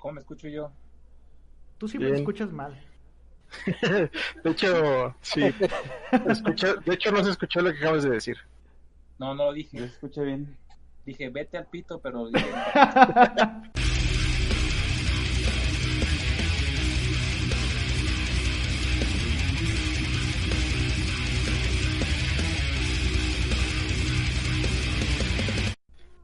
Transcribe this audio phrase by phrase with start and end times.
[0.00, 0.72] ¿Cómo me escucho yo?
[1.78, 2.22] Tú siempre me Bien.
[2.22, 2.74] escuchas mal.
[4.44, 5.40] De hecho, sí.
[5.40, 8.36] De hecho, no se escuchó lo que acabas de decir.
[9.18, 9.78] No, no lo dije.
[9.78, 10.56] ¿Se escucha bien?
[11.04, 12.46] Dije, vete al pito, pero dije,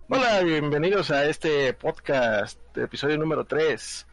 [0.09, 4.07] Hola, bienvenidos a este podcast, episodio número 3.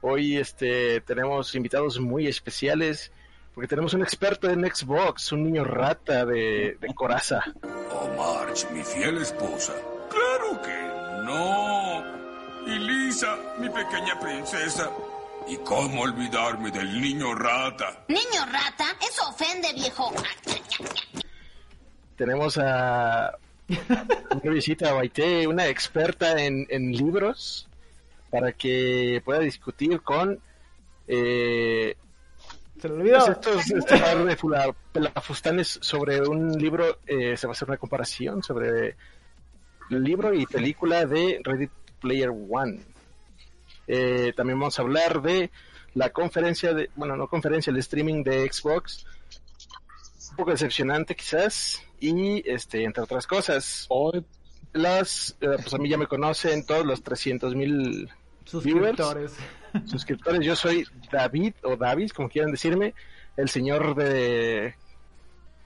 [0.00, 3.10] Hoy este tenemos invitados muy especiales
[3.52, 7.42] porque tenemos un experto en Xbox, un niño rata de, de coraza.
[7.64, 9.72] Oh, Marge, mi fiel esposa.
[10.08, 12.04] Claro que no.
[12.72, 14.88] Y Lisa, mi pequeña princesa.
[15.48, 18.04] ¿Y cómo olvidarme del niño rata?
[18.06, 20.12] Niño rata, eso ofende, viejo.
[22.14, 23.36] Tenemos a
[24.42, 27.68] una visita a Baite, una experta en, en libros,
[28.30, 30.40] para que pueda discutir con
[31.06, 31.96] eh,
[32.80, 33.18] Se lo olvidó.
[33.18, 37.78] Pues estos este par de pelafustanes sobre un libro, eh, se va a hacer una
[37.78, 38.96] comparación sobre
[39.90, 41.68] libro y película de Ready
[42.00, 42.80] Player One.
[43.86, 45.50] Eh, también vamos a hablar de
[45.94, 49.04] la conferencia de, bueno, no conferencia, el streaming de Xbox.
[50.30, 51.82] Un poco decepcionante quizás.
[52.00, 53.86] Y este, entre otras cosas.
[53.88, 54.24] hoy
[54.72, 58.08] Las, eh, pues a mí ya me conocen todos los 300 mil
[58.44, 59.32] Suscriptores.
[59.86, 60.44] suscriptores.
[60.44, 62.94] Yo soy David o Davis, como quieran decirme,
[63.36, 64.74] el señor de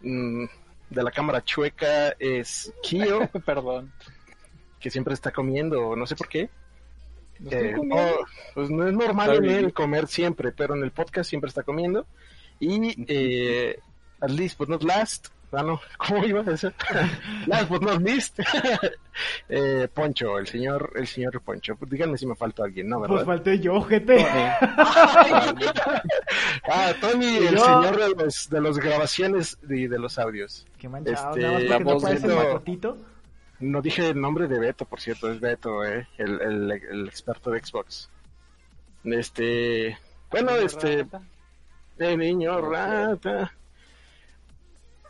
[0.03, 0.45] mm,
[0.91, 3.93] de la cámara chueca es Kio, perdón.
[4.81, 6.51] que siempre está comiendo, no sé por qué.
[7.39, 8.11] ¿No estoy Eh, no,
[8.55, 12.07] pues no es normal en él comer siempre, pero en el podcast siempre está comiendo.
[12.61, 13.79] Y eh,
[14.21, 16.73] at least but not last, ah no, ¿cómo iba a decir?
[17.47, 18.39] last but not least,
[19.49, 21.77] eh, Poncho, el señor, el señor Poncho.
[21.89, 23.01] Díganme si me falta alguien, ¿no?
[23.01, 23.17] ¿verdad?
[23.17, 24.25] Pues falté yo, gente.
[26.67, 30.67] Ah, Tony, el Yo- señor de los, de los grabaciones y de los audios.
[30.79, 31.31] Qué manchado.
[31.37, 32.39] Este, Nada más la porque no voz de parece Beto.
[32.43, 32.97] macotito.
[33.61, 37.51] No dije el nombre de Beto, por cierto, es Beto, eh, el, el, el experto
[37.51, 38.11] de Xbox.
[39.05, 39.97] Este,
[40.31, 41.07] bueno, este,
[41.99, 43.53] el niño rata.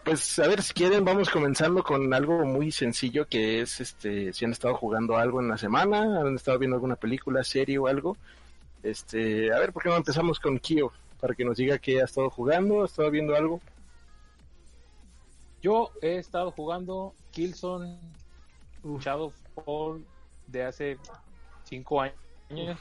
[0.04, 4.44] Pues a ver si quieren vamos comenzando con algo muy sencillo que es este si
[4.44, 8.16] han estado jugando algo en la semana, han estado viendo alguna película, serie o algo.
[8.82, 10.92] Este, a ver, ¿por qué no empezamos con Kio?
[11.18, 13.62] Para que nos diga que ha estado jugando, ha estado viendo algo.
[15.62, 17.98] Yo he estado jugando Killzone
[18.82, 19.02] Uf.
[19.02, 20.04] Shadowfall
[20.46, 20.98] de hace
[21.64, 22.78] 5 años.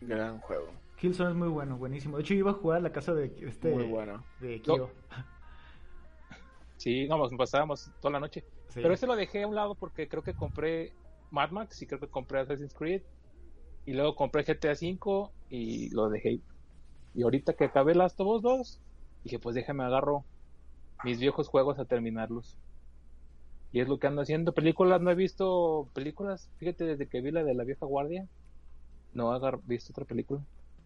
[0.00, 0.68] Gran juego.
[1.00, 2.16] Killzone es muy bueno, buenísimo.
[2.16, 3.74] De hecho, yo iba a jugar a la casa de este.
[3.74, 4.22] Muy bueno.
[4.38, 4.88] De Kyo.
[6.78, 8.42] Sí, no, nos pasábamos toda la noche.
[8.68, 8.80] Sí.
[8.80, 10.92] Pero ese lo dejé a un lado porque creo que compré
[11.30, 13.02] Mad Max y creo que compré Assassin's Creed.
[13.84, 16.40] Y luego compré GTA V y lo dejé.
[17.14, 18.80] Y ahorita que acabé Last of Us 2,
[19.24, 20.24] dije, pues déjame agarro
[21.04, 22.56] mis viejos juegos a terminarlos.
[23.72, 24.52] Y es lo que ando haciendo.
[24.52, 26.48] Películas, no he visto películas.
[26.58, 28.26] Fíjate, desde que vi la de la vieja guardia,
[29.14, 30.40] no he visto otra película.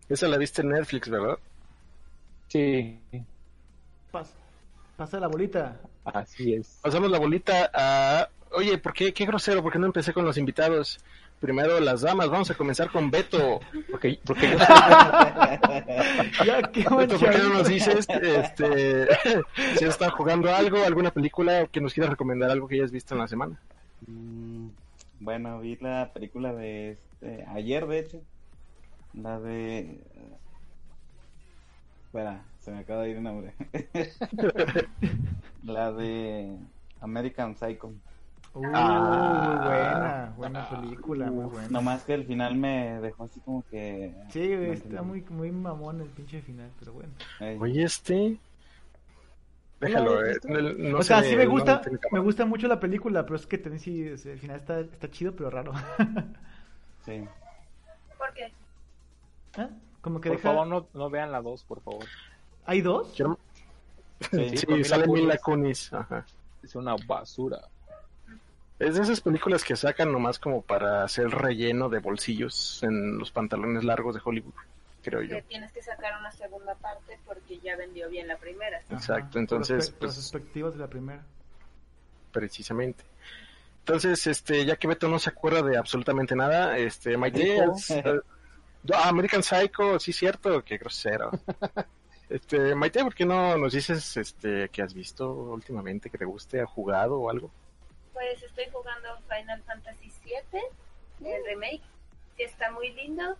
[0.08, 1.38] Esa la viste en Netflix, ¿verdad?
[2.48, 3.00] Sí,
[4.12, 4.34] Pas-
[4.96, 5.80] pasa la bolita.
[6.04, 6.78] así es.
[6.82, 8.28] Pasamos la bolita a...
[8.54, 9.12] Oye, ¿por qué?
[9.14, 10.98] Qué grosero, ¿por qué no empecé con los invitados?
[11.40, 13.60] Primero las damas, vamos a comenzar con Beto.
[13.90, 14.58] Porque, porque yo
[16.44, 19.06] Ya, qué Beto, ¿por qué no nos dices este,
[19.76, 23.14] si has estado jugando algo, alguna película que nos quieras recomendar, algo que hayas visto
[23.14, 23.58] en la semana?
[24.06, 24.68] Mm,
[25.20, 28.20] bueno, vi la película de este, ayer, de hecho.
[29.14, 30.00] La de.
[32.06, 33.54] Espera, se me acaba de ir el nombre.
[35.64, 36.56] la de
[37.00, 37.92] American Psycho.
[38.54, 39.48] Uh, Ah.
[39.48, 41.68] muy buena, buena película, muy buena.
[41.68, 44.14] Nomás que el final me dejó así como que.
[44.28, 45.04] Sí, no está entendí.
[45.04, 47.12] muy, muy mamón el pinche final, pero bueno.
[47.40, 47.56] Ey.
[47.60, 48.38] Oye, este...
[49.80, 50.60] Déjalo, eh, no-
[50.90, 51.80] no o sea, se- sí me gusta,
[52.12, 55.34] me gusta mucho la película, pero es que también sí, el final está, está chido,
[55.34, 55.72] pero raro.
[57.04, 57.24] Sí.
[58.16, 58.52] ¿Por qué?
[59.56, 59.70] ¿Ah?
[60.02, 60.50] Como que por deja...
[60.50, 62.04] favor no, no vean la 2, por favor.
[62.66, 63.08] ¿Hay dos?
[63.16, 64.56] Sí.
[64.56, 65.92] Sí, sale Mila Kunis.
[65.92, 66.24] Ajá.
[66.62, 67.60] Es una basura.
[68.78, 73.30] Es de esas películas que sacan nomás como para hacer relleno de bolsillos en los
[73.30, 74.54] pantalones largos de Hollywood,
[75.02, 75.36] creo yo.
[75.36, 78.80] Que tienes que sacar una segunda parte porque ya vendió bien la primera.
[78.90, 81.22] Exacto, Ajá, entonces, las pues- perspectivas de la primera.
[82.32, 83.04] precisamente.
[83.80, 88.02] Entonces, este, ya que Beto no se acuerda de absolutamente nada, este, es- eh,
[88.94, 91.30] ah, American Psycho, sí cierto, qué grosero.
[92.32, 96.62] Este, Maite, ¿por qué no nos dices, este, qué has visto últimamente, que te guste,
[96.62, 97.50] ha jugado o algo?
[98.14, 101.82] Pues estoy jugando Final Fantasy VII, el remake,
[102.38, 103.36] que está muy lindo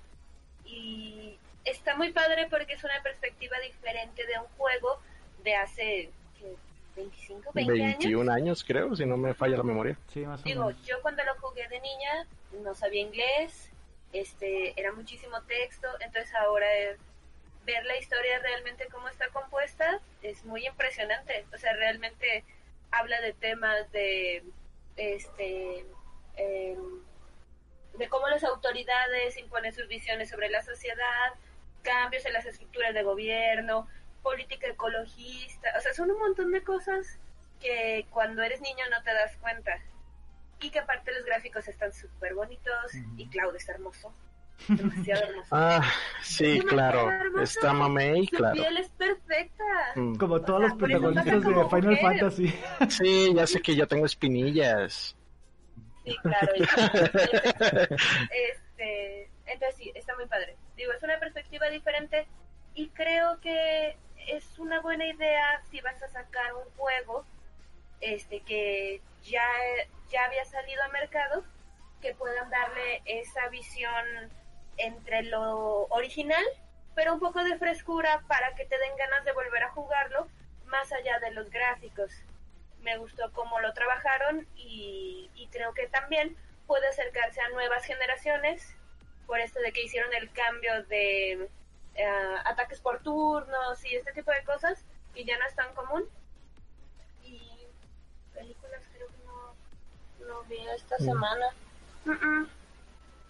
[0.67, 5.00] y está muy padre porque es una perspectiva diferente de un juego
[5.43, 6.55] de hace ¿qué?
[6.94, 7.99] 25, 20 años.
[7.99, 9.97] 21 años, creo, si no me falla la memoria.
[10.12, 10.85] Sí, más o Digo, menos.
[10.85, 12.27] yo cuando lo jugué de niña
[12.62, 13.71] no sabía inglés,
[14.12, 16.99] este, era muchísimo texto, entonces ahora eh,
[17.64, 21.47] ver la historia realmente cómo está compuesta es muy impresionante.
[21.55, 22.44] O sea, realmente
[22.91, 24.44] habla de temas de,
[24.97, 25.87] este,
[26.37, 27.03] em,
[27.94, 31.32] de cómo las autoridades imponen sus visiones sobre la sociedad,
[31.82, 33.88] cambios en las estructuras de gobierno,
[34.23, 37.19] política ecologista, o sea, son un montón de cosas
[37.61, 39.81] que cuando eres niño no te das cuenta.
[40.61, 44.15] Y que aparte los gráficos están súper bonitos y Cloud está hermoso.
[44.69, 45.49] Demasiado hermoso.
[45.51, 45.83] Ah,
[46.23, 47.11] sí, Es claro,
[47.41, 48.55] está Mamey, Su claro.
[48.55, 49.65] piel es perfecta.
[49.97, 50.15] Mm.
[50.17, 52.01] Como todos sea, los protagonistas de Final mujer.
[52.01, 52.55] Fantasy.
[52.89, 55.17] Sí, ya sé que yo tengo espinillas.
[56.05, 56.53] Sí, claro.
[58.31, 60.57] este, entonces sí, está muy padre.
[60.77, 62.27] Digo, es una perspectiva diferente
[62.75, 63.97] y creo que
[64.29, 67.25] es una buena idea si vas a sacar un juego
[68.01, 69.47] este que ya,
[70.11, 71.45] ya había salido a mercado,
[72.01, 73.93] que puedan darle esa visión
[74.77, 76.45] entre lo original,
[76.95, 80.29] pero un poco de frescura para que te den ganas de volver a jugarlo,
[80.67, 82.13] más allá de los gráficos.
[82.81, 86.37] Me gustó cómo lo trabajaron y, y creo que también
[86.67, 88.77] puede acercarse a nuevas generaciones
[89.27, 91.49] por esto de que hicieron el cambio de
[91.95, 94.85] eh, ataques por turnos y este tipo de cosas
[95.15, 96.09] y ya no es tan común.
[97.23, 97.67] Y
[98.35, 99.55] películas creo que no,
[100.27, 101.47] no vi esta semana.
[102.05, 102.49] Mm-mm.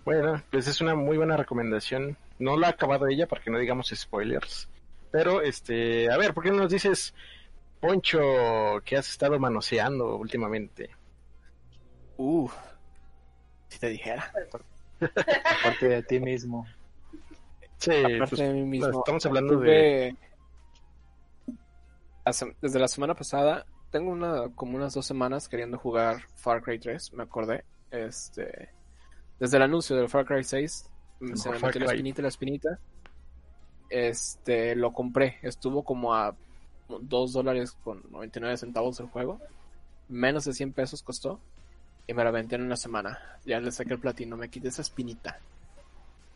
[0.04, 2.16] Bueno, pues es una muy buena recomendación.
[2.38, 4.68] No la ha acabado ella para que no digamos spoilers.
[5.10, 7.14] Pero, este, a ver, ¿por qué no nos dices,
[7.80, 8.20] Poncho,
[8.84, 10.90] que has estado manoseando últimamente?
[12.16, 12.48] Uh,
[13.68, 14.32] si te dijera.
[15.60, 16.66] Aparte de ti mismo.
[17.76, 19.00] Sí, Aparte pues, de mí mismo.
[19.00, 20.16] estamos hablando de...
[22.60, 27.12] Desde la semana pasada, tengo una como unas dos semanas queriendo jugar Far Cry 3,
[27.14, 27.64] me acordé.
[27.90, 28.70] Este,
[29.40, 30.88] desde el anuncio del Far Cry 6,
[31.20, 32.78] El se me metió la espinita, la espinita.
[33.90, 35.38] Este, lo compré.
[35.42, 36.34] Estuvo como a
[36.88, 39.38] 2 dólares con 99 centavos el juego.
[40.08, 41.40] Menos de 100 pesos costó.
[42.06, 43.18] Y me la aventé en una semana.
[43.44, 45.38] Ya le saqué el platino, me quité esa espinita.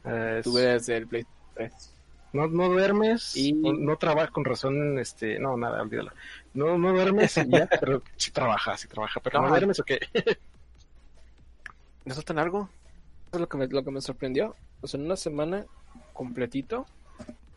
[0.05, 1.93] eh, Tuve desde el Play 3.
[2.33, 6.13] no, no duermes, Y- no, no trabajas con razón, este, no, nada, olvídalo.
[6.55, 9.51] No, no duermes y ya, pero sí trabaja, sí trabaja, pero no, No.
[9.51, 9.99] duermes o qué?
[12.05, 12.69] ¿No está tan largo?
[13.37, 14.55] Es lo que me, lo que me sorprendió.
[14.81, 15.67] O sea, en una semana
[16.13, 16.87] completito,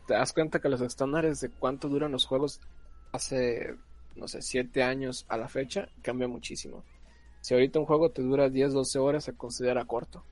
[0.06, 2.60] te das cuenta que los estándares de cuánto duran los juegos
[3.12, 3.74] hace,
[4.16, 6.84] no sé, 7 años a la fecha, cambia muchísimo.
[7.40, 10.22] Si ahorita un juego te dura 10, 12 horas, se considera corto.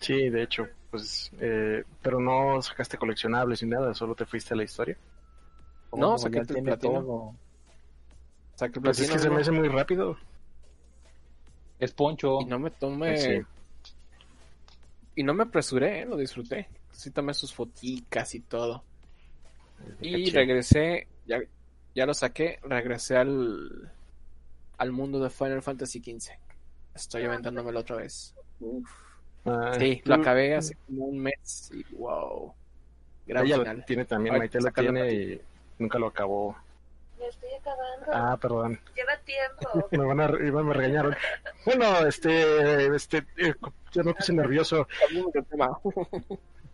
[0.00, 4.56] Sí, de hecho, pues, eh, pero no sacaste coleccionables ni nada, solo te fuiste a
[4.56, 4.96] la historia.
[5.96, 6.76] No, saqué el platino.
[6.76, 7.04] todo.
[7.16, 7.34] O
[8.56, 10.16] sea, que el Pues es platino que se me no- hace muy rápido.
[11.78, 12.40] Es Poncho.
[12.42, 13.16] Y no me tomé...
[13.16, 13.40] Sí.
[15.18, 16.06] Y no me apresuré, ¿eh?
[16.06, 16.68] lo disfruté.
[16.92, 18.84] Sí tomé sus foticas y todo.
[20.00, 21.40] Y regresé, ya,
[21.92, 23.90] ya lo saqué, regresé al,
[24.76, 26.30] al mundo de Final Fantasy XV.
[26.94, 28.32] Estoy aventándomelo otra vez.
[29.44, 32.54] Ah, Sí, lo acabé hace como un mes y wow.
[33.26, 33.76] Gran Ella final.
[33.78, 35.40] lo tiene también, Maite lo tiene y
[35.80, 36.56] nunca lo acabó.
[37.28, 38.06] Estoy acabando.
[38.12, 38.80] Ah, perdón.
[38.96, 39.88] Lleva tiempo.
[39.90, 41.14] Me van a, iban- me regañaron.
[41.64, 43.54] Bueno, este, este, eh,
[43.92, 44.86] ya me puse nervioso.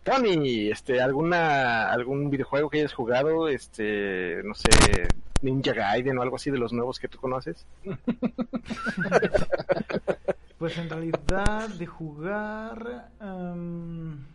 [0.03, 4.69] Tony, este, alguna, algún videojuego que hayas jugado, este, no sé,
[5.41, 7.65] Ninja Gaiden o algo así de los nuevos que tú conoces.
[10.57, 14.25] Pues en realidad de jugar, em,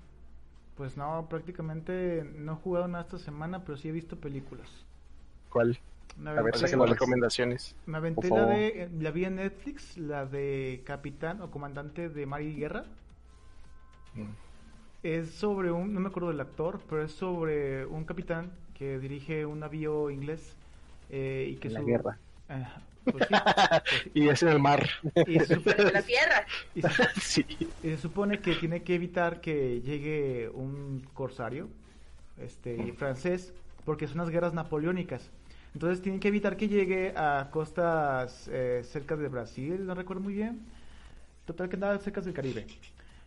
[0.77, 4.69] pues no, prácticamente no he jugado nada esta semana, pero sí he visto películas.
[5.49, 5.79] ¿Cuál?
[6.17, 7.75] Me A ver, aventé, sáquenos recomendaciones.
[7.87, 12.26] me aventé la de, eh, la vi en Netflix, la de capitán o comandante de
[12.26, 12.85] Mar y Guerra.
[14.14, 14.25] Mm.
[15.02, 19.47] Es sobre un, no me acuerdo del actor, pero es sobre un capitán que dirige
[19.47, 20.57] un navío inglés
[21.11, 22.19] eh, y que En la su- guerra.
[22.49, 24.11] Ah, pues sí, pues sí.
[24.14, 24.88] y es en el mar.
[25.26, 26.45] Y se, sup- De la tierra.
[26.75, 26.88] y se-
[27.21, 27.47] sí.
[27.83, 31.69] y se supone que tiene que evitar que llegue un corsario
[32.38, 33.55] este, francés,
[33.87, 35.31] porque son las guerras napoleónicas.
[35.75, 40.35] Entonces tienen que evitar que llegue a costas eh, cerca de Brasil, no recuerdo muy
[40.35, 40.61] bien.
[41.45, 42.67] Total que andaba cerca del Caribe.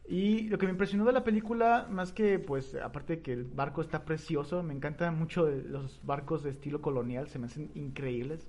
[0.07, 3.45] Y lo que me impresionó de la película, más que, pues, aparte de que el
[3.45, 8.45] barco está precioso, me encantan mucho los barcos de estilo colonial, se me hacen increíbles,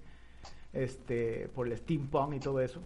[0.72, 2.80] este, por el steampunk y todo eso.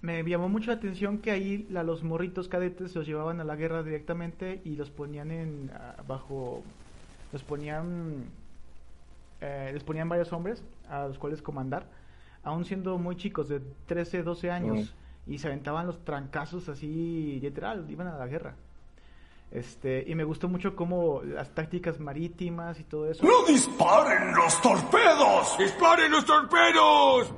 [0.00, 3.56] Me llamó mucho la atención que ahí a los morritos cadetes los llevaban a la
[3.56, 6.62] guerra directamente y los ponían en, ah, bajo,
[7.32, 8.26] los ponían,
[9.40, 11.86] eh, les ponían varios hombres a los cuales comandar,
[12.42, 14.94] aún siendo muy chicos, de 13, 12 años,
[15.26, 18.54] y se aventaban los trancazos así, literal, iban a la guerra.
[19.50, 23.24] Este, y me gustó mucho como las tácticas marítimas y todo eso.
[23.24, 25.58] ¡No disparen los torpedos!
[25.58, 27.32] ¡Disparen los torpedos!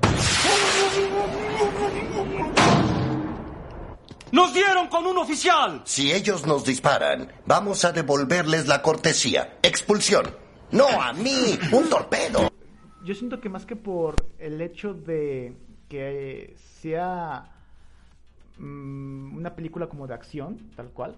[4.33, 5.83] ¡Nos dieron con un oficial!
[5.85, 9.59] Si ellos nos disparan, vamos a devolverles la cortesía.
[9.63, 10.40] Expulsión.
[10.73, 12.49] No a mí, un torpedo.
[13.05, 15.55] Yo siento que más que por el hecho de
[15.89, 17.51] que sea
[18.59, 21.17] mm, una película como de acción, tal cual,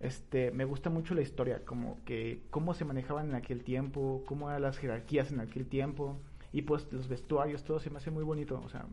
[0.00, 4.50] este, me gusta mucho la historia, como que cómo se manejaban en aquel tiempo, cómo
[4.50, 6.18] eran las jerarquías en aquel tiempo,
[6.52, 8.84] y pues los vestuarios, todo se me hace muy bonito, o sea,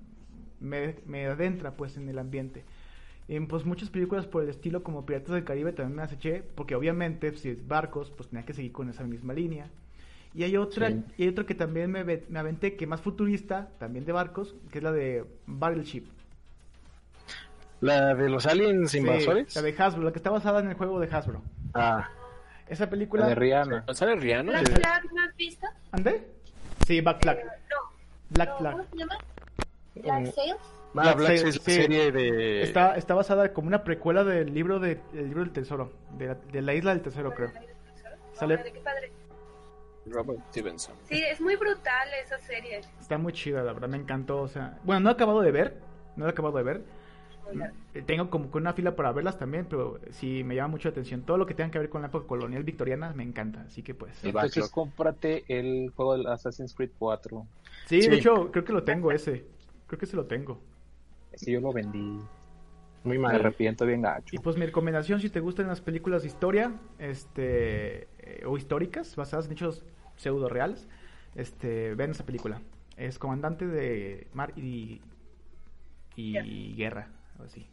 [0.62, 2.63] me, me adentra pues en el ambiente.
[3.27, 6.41] En pues muchas películas por el estilo como Piratas del Caribe también me las eché,
[6.56, 9.70] porque obviamente si es barcos, pues tenía que seguir con esa misma línea.
[10.33, 11.03] Y hay otra, Sí.
[11.17, 14.77] y hay otra que también me, me aventé, que más futurista, también de barcos, que
[14.77, 16.05] es la de Battleship.
[17.81, 19.55] La de los aliens Sí, invasores.
[19.55, 21.41] la de Hasbro, la que está basada en el juego de Hasbro.
[21.74, 22.09] Ah,
[22.67, 23.24] Esa película...
[23.24, 23.83] La de Rihanna.
[23.88, 24.51] ¿No sale Rihanna?
[24.62, 25.65] Black Flag, ¿no has visto?
[25.91, 26.27] ¿Ande?
[26.86, 27.38] Sí, Black Flag.
[27.43, 28.00] No.
[28.29, 28.71] Black no, Flag.
[28.74, 29.17] ¿Cómo se llama?
[29.95, 30.36] Black
[30.91, 30.98] Mm.
[30.98, 31.81] Ah, Black Black Sails, Sails, la sí.
[31.81, 32.63] serie de.
[32.63, 36.36] Está, está basada como una precuela del libro, de, el libro del tesoro, de la,
[36.36, 37.51] de la isla del tesoro, creo.
[38.33, 39.12] Sale- Órale, qué padre.
[40.12, 40.96] Robert Stevenson.
[41.06, 42.82] Sí, es muy brutal esa serie.
[43.00, 44.42] Está muy chida, la verdad, me encantó.
[44.42, 45.78] O sea, bueno, no he acabado de ver,
[46.16, 46.84] no he acabado de ver.
[47.96, 50.92] Eh, Tengo como que una fila para verlas también, pero sí me llama mucho la
[50.92, 51.24] atención.
[51.24, 53.96] Todo lo que tenga que ver con la época colonial victoriana me encanta, así que
[53.96, 54.24] pues.
[54.24, 57.46] Entonces cómprate el juego del Assassin's Creed 4.
[57.88, 58.10] Sí, Sí.
[58.10, 59.46] de hecho, creo que lo tengo ese.
[59.88, 60.62] Creo que se lo tengo.
[61.32, 62.20] Ese yo lo vendí.
[63.04, 63.36] Muy Me mal.
[63.38, 64.36] arrepiento bien gacho.
[64.36, 69.16] Y pues mi recomendación, si te gustan las películas de historia, este, eh, o históricas,
[69.16, 69.84] basadas en hechos
[70.20, 70.88] pseudo reales,
[71.36, 72.62] este, ven esa película.
[72.98, 75.02] Es Comandante de Mar y,
[76.16, 77.08] y Guerra,
[77.44, 77.66] así.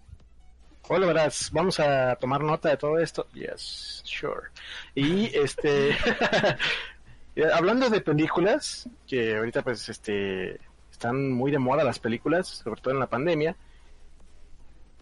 [0.88, 3.26] Hola, verás, vamos a tomar nota de todo esto.
[3.34, 4.50] Yes, sure.
[4.94, 5.90] Y este,
[7.34, 12.80] eh, hablando de películas, que ahorita pues este están muy de moda las películas, sobre
[12.80, 13.56] todo en la pandemia.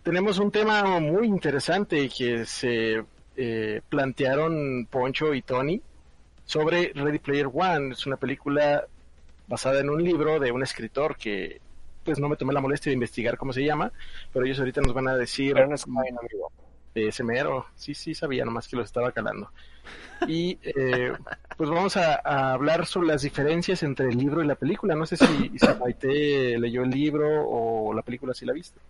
[0.03, 3.05] Tenemos un tema muy interesante que se
[3.37, 5.83] eh, plantearon Poncho y Tony
[6.45, 7.93] sobre Ready Player One.
[7.93, 8.87] Es una película
[9.47, 11.61] basada en un libro de un escritor que
[12.05, 13.91] pues no me tomé la molestia de investigar cómo se llama,
[14.33, 16.53] pero ellos ahorita nos van a decir Ernest Cline, amigo.
[16.95, 17.67] de ese mero.
[17.77, 19.51] Sí, sí, sabía, nomás que lo estaba calando.
[20.29, 21.13] Y eh,
[21.57, 24.95] pues vamos a, a hablar sobre las diferencias entre el libro y la película.
[24.95, 25.27] No sé si,
[25.59, 28.81] si Maite leyó el libro o la película si la viste.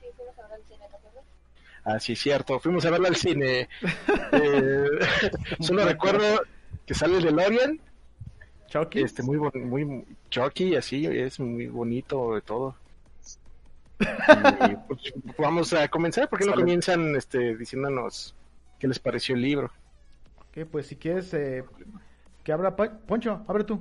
[0.00, 1.24] Sí, fuimos a ver el cine, ¿te acuerdas?
[1.84, 2.58] Ah, sí, cierto.
[2.60, 3.68] Fuimos a verla al cine.
[4.32, 4.88] Eh,
[5.60, 6.40] solo recuerdo
[6.86, 7.80] que sale el DeLorean,
[8.68, 9.02] Chucky.
[9.02, 12.76] este, muy, muy Chucky, así, es muy bonito de todo.
[14.00, 15.00] Y, pues,
[15.38, 16.28] vamos a comenzar.
[16.28, 18.34] ¿Por qué no comienzan este, diciéndonos
[18.78, 19.70] qué les pareció el libro?
[20.38, 21.64] Ok, pues si quieres eh,
[22.42, 23.80] que abra Poncho, abre tú.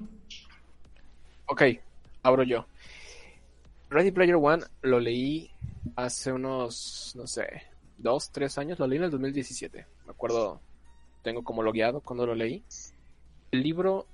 [1.48, 1.64] Ok,
[2.24, 2.66] abro yo.
[3.90, 5.52] Ready Player One lo leí
[5.96, 7.64] hace unos, no sé,
[7.98, 8.80] dos, tres años.
[8.80, 9.86] Lo leí en el 2017.
[10.06, 10.62] Me acuerdo,
[11.22, 12.64] tengo como logueado cuando lo leí.
[13.52, 14.06] El libro,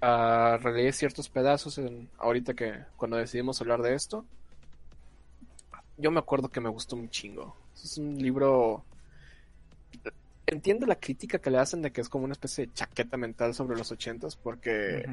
[0.00, 4.24] ah, releí ciertos pedazos en, ahorita que cuando decidimos hablar de esto.
[5.96, 7.56] Yo me acuerdo que me gustó un chingo.
[7.74, 8.84] Es un libro...
[10.46, 13.52] Entiendo la crítica que le hacen de que es como una especie de chaqueta mental
[13.52, 15.04] sobre los ochentas porque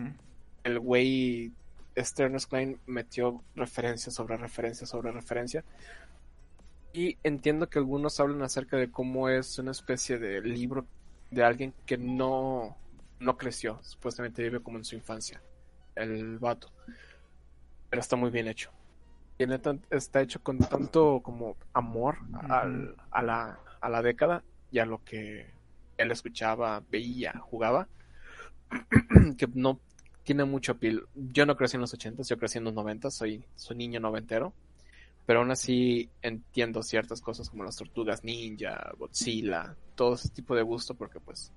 [0.63, 1.51] el güey
[1.95, 5.63] Ernest Klein metió referencia sobre referencia sobre referencia.
[6.95, 10.87] Y entiendo que algunos hablan acerca de cómo es una especie de libro
[11.29, 12.77] de alguien que no,
[13.19, 15.41] no creció, supuestamente vive como en su infancia,
[15.95, 16.71] el vato.
[17.89, 18.71] Pero está muy bien hecho.
[19.37, 22.17] Tiene tan- está hecho con tanto como amor
[22.49, 25.47] al- a, la, a la década y a lo que
[25.97, 27.87] él escuchaba, veía, jugaba,
[29.37, 29.79] que no
[30.23, 31.03] tiene mucho pil.
[31.15, 34.53] Yo no crecí en los 80, yo crecí en los 90, soy, soy niño noventero.
[35.25, 40.61] Pero aún así entiendo ciertas cosas como las tortugas ninja, Godzilla, todo ese tipo de
[40.61, 41.51] gusto porque pues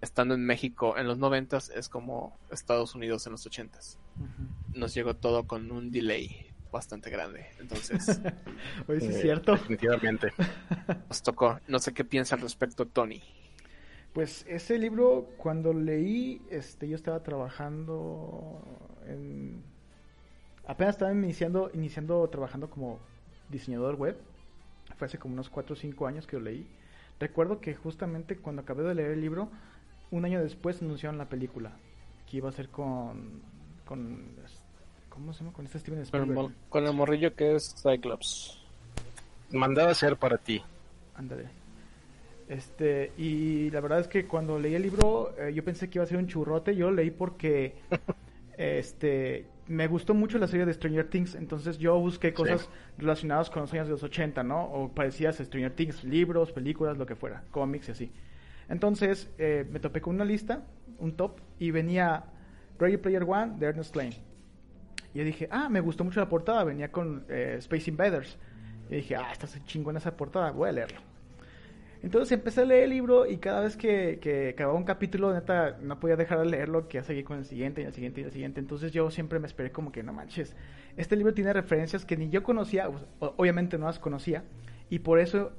[0.00, 3.78] estando en México en los 90 es como Estados Unidos en los 80
[4.74, 7.46] Nos llegó todo con un delay bastante grande.
[7.58, 8.20] Entonces,
[8.88, 9.52] Oye, sí es Eh, cierto.
[9.52, 10.32] Definitivamente.
[11.08, 11.58] nos tocó.
[11.68, 13.22] No sé qué piensa al respecto Tony.
[14.12, 18.62] Pues ese libro, cuando leí, este, yo estaba trabajando
[19.06, 19.62] en...
[20.66, 22.98] Apenas estaba iniciando, iniciando trabajando como
[23.48, 24.16] diseñador web.
[24.96, 26.66] Fue hace como unos 4 o 5 años que lo leí.
[27.20, 29.48] Recuerdo que justamente cuando acabé de leer el libro,
[30.10, 31.72] un año después anunciaron la película.
[32.28, 33.42] Que iba a ser con...
[33.86, 34.24] con
[35.08, 35.52] ¿Cómo se llama?
[35.54, 36.54] Con este Steven Con el, Spielberg.
[36.68, 38.60] con el morrillo que es Cyclops.
[39.50, 40.62] Mandado a ser para ti.
[41.14, 41.48] Ándale.
[42.48, 46.04] Este, y la verdad es que cuando leí el libro, eh, yo pensé que iba
[46.04, 46.76] a ser un churrote.
[46.76, 47.74] Yo lo leí porque
[48.56, 51.34] este, me gustó mucho la serie de Stranger Things.
[51.34, 54.64] Entonces yo busqué cosas relacionadas con los años de los 80, ¿no?
[54.64, 58.12] O parecidas a Stranger Things, libros, películas, lo que fuera, cómics y así.
[58.68, 60.64] Entonces eh, me topé con una lista,
[60.98, 62.24] un top, y venía
[62.78, 64.12] Ready Player One de Ernest Klein.
[65.14, 68.36] Y yo dije, ah, me gustó mucho la portada, venía con eh, Space Invaders.
[68.90, 71.00] Y dije, ah, está chingona esa portada, voy a leerlo.
[72.06, 75.98] Entonces empecé a leer el libro y cada vez que, acababa un capítulo, neta, no
[75.98, 78.30] podía dejar de leerlo, que ya seguí con el siguiente y el siguiente y el
[78.30, 78.60] siguiente.
[78.60, 80.54] Entonces yo siempre me esperé como que, no manches,
[80.96, 84.44] este libro tiene referencias que ni yo conocía, obviamente no las conocía,
[84.88, 85.50] y por eso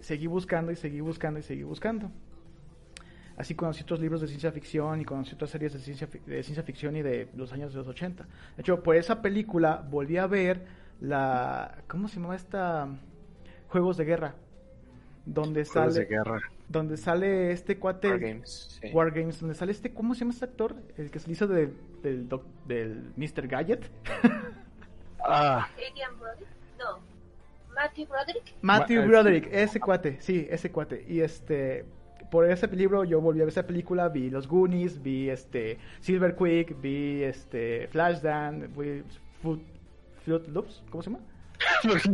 [0.00, 2.10] seguí buscando y seguí buscando y seguí buscando.
[3.38, 6.62] Así conocí otros libros de ciencia ficción y conocí otras series de ciencia, de ciencia
[6.64, 8.24] ficción y de los años de los 80.
[8.24, 10.66] De hecho, por esa película volví a ver
[11.00, 11.78] la...
[11.88, 12.90] ¿Cómo se llama esta?
[13.68, 14.34] Juegos de Guerra.
[15.26, 16.08] Donde Juegos sale...
[16.68, 18.08] Donde sale este cuate...
[18.10, 18.88] War Games, sí.
[18.92, 19.92] War Games, donde sale este...
[19.92, 20.74] ¿Cómo se llama este actor?
[20.96, 23.46] El que se hizo de- del, doc- del Mr.
[23.48, 23.90] Gadget.
[25.26, 26.10] Ah, Adrian.
[26.78, 26.98] No.
[27.74, 28.54] Matthew Broderick.
[28.60, 31.04] Matthew Ma- Broderick, ese cuate, sí, ese cuate.
[31.08, 31.86] Y este,
[32.30, 36.36] por ese libro yo volví a ver esa película, vi Los Goonies, vi este Silver
[36.36, 39.02] Quick, vi este Flashdance, vi
[39.42, 39.62] Foot,
[40.26, 41.24] Footloose, ¿cómo se llama?
[41.84, 42.06] Es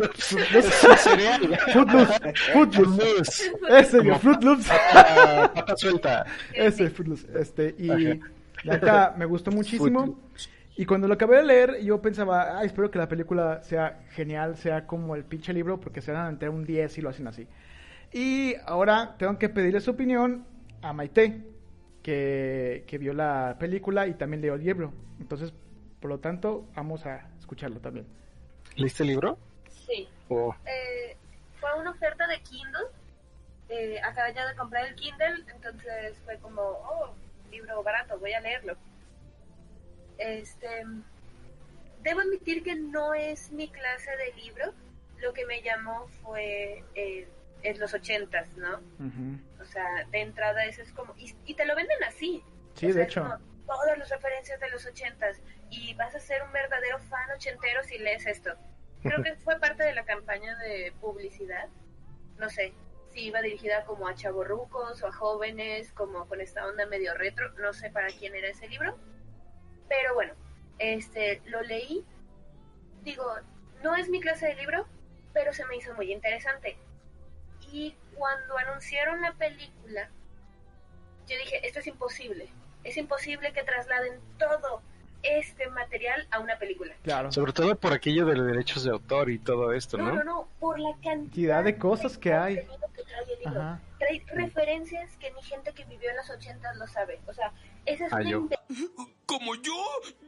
[0.84, 1.58] un cereal.
[1.72, 3.52] Footloose, Footloose, Footloose.
[3.78, 6.26] ese, yo, Footloose, Ah, pata suelta.
[6.54, 8.18] ese Footloose, este, y Ajá.
[8.64, 10.18] la neta me gustó muchísimo.
[10.76, 14.56] Y cuando lo acabé de leer, yo pensaba, ay, espero que la película sea genial,
[14.56, 17.26] sea como el pinche libro, porque se van a meter un 10 y lo hacen
[17.26, 17.46] así.
[18.12, 20.44] Y ahora tengo que pedirle su opinión
[20.80, 21.42] a Maite,
[22.02, 24.92] que, que vio la película y también leyó el libro.
[25.20, 25.52] Entonces,
[26.00, 28.06] por lo tanto, vamos a escucharlo también.
[28.80, 29.38] ¿Leíste el libro?
[29.86, 30.08] Sí.
[30.28, 31.16] Oh, Eh,
[31.60, 32.86] fue una oferta de Kindle.
[33.68, 37.14] Eh, acabé ya de comprar el Kindle, entonces fue como, oh,
[37.50, 38.76] libro barato, voy a leerlo.
[40.18, 40.84] Este,
[42.02, 44.72] debo admitir que no es mi clase de libro.
[45.18, 47.28] Lo que me llamó fue eh,
[47.62, 48.80] es los ochentas, ¿no?
[49.60, 51.14] O sea, de entrada eso es como...
[51.18, 52.42] Y, y te lo venden así.
[52.74, 53.22] Sí, O de sea, hecho.
[53.22, 55.38] como todas las referencias de los ochentas.
[55.70, 58.54] Y vas a ser un verdadero fan ochentero si lees esto.
[59.02, 61.68] Creo que fue parte de la campaña de publicidad.
[62.38, 62.74] No sé
[63.12, 67.50] si iba dirigida como a chavorrucos o a jóvenes, como con esta onda medio retro.
[67.54, 68.96] No sé para quién era ese libro.
[69.88, 70.34] Pero bueno,
[70.78, 72.04] este lo leí.
[73.02, 73.24] Digo,
[73.82, 74.86] no es mi clase de libro,
[75.32, 76.76] pero se me hizo muy interesante.
[77.72, 80.10] Y cuando anunciaron la película,
[81.26, 82.50] yo dije, esto es imposible.
[82.84, 84.82] Es imposible que trasladen todo
[85.22, 86.94] este material a una película.
[87.02, 87.30] Claro.
[87.32, 90.14] sobre todo por aquello de los derechos de autor y todo esto, No, ¿no?
[90.16, 92.56] no, no, por la cantidad de cosas que hay.
[92.56, 93.60] que trae el libro.
[93.60, 93.80] Ajá.
[93.98, 97.20] Trae referencias que ni gente que vivió en los ochentas lo sabe.
[97.26, 97.52] O sea,
[97.86, 98.48] esa es Ah, una yo.
[99.26, 99.74] ¿Como yo?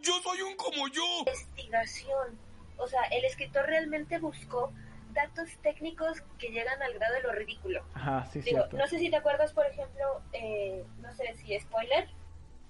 [0.01, 1.03] Yo soy un como yo.
[1.27, 2.39] investigación.
[2.77, 4.73] O sea, el escritor realmente buscó
[5.13, 7.85] datos técnicos que llegan al grado de lo ridículo.
[7.95, 8.77] Ajá, sí, Digo, cierto.
[8.79, 12.09] no sé si te acuerdas, por ejemplo, eh, no sé si spoiler,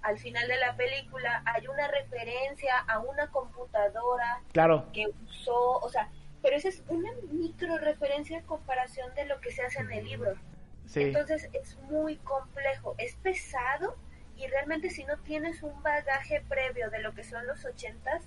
[0.03, 4.87] al final de la película hay una referencia a una computadora Claro.
[4.93, 6.11] que usó, o sea,
[6.43, 10.05] pero esa es una micro referencia en comparación de lo que se hace en el
[10.05, 10.35] libro.
[10.87, 11.03] Sí.
[11.03, 13.97] Entonces es muy complejo, es pesado
[14.37, 18.23] y realmente si no tienes un bagaje previo de lo que son los ochentas,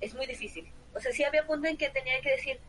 [0.00, 0.72] es muy difícil.
[0.94, 2.60] O sea, sí había punto en que tenía que decir,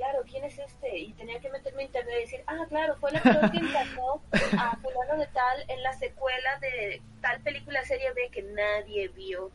[0.00, 0.96] claro, ¿quién es este?
[0.96, 4.22] Y tenía que meterme en internet y decir, ah, claro, fue el actor que encarnó
[4.58, 9.50] a fulano de tal en la secuela de tal película serie B que nadie vio.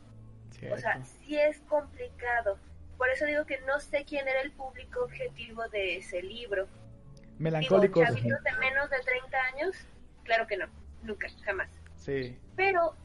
[0.72, 2.60] O sea, sí es complicado.
[2.98, 6.68] Por eso digo que no sé quién era el público objetivo de ese libro.
[7.40, 8.04] Melancólicos.
[8.04, 9.76] Digo, chavitos de menos de 30 años,
[10.24, 10.68] claro que no,
[11.02, 11.70] nunca, jamás.
[11.96, 12.38] Sí.
[12.56, 12.96] Pero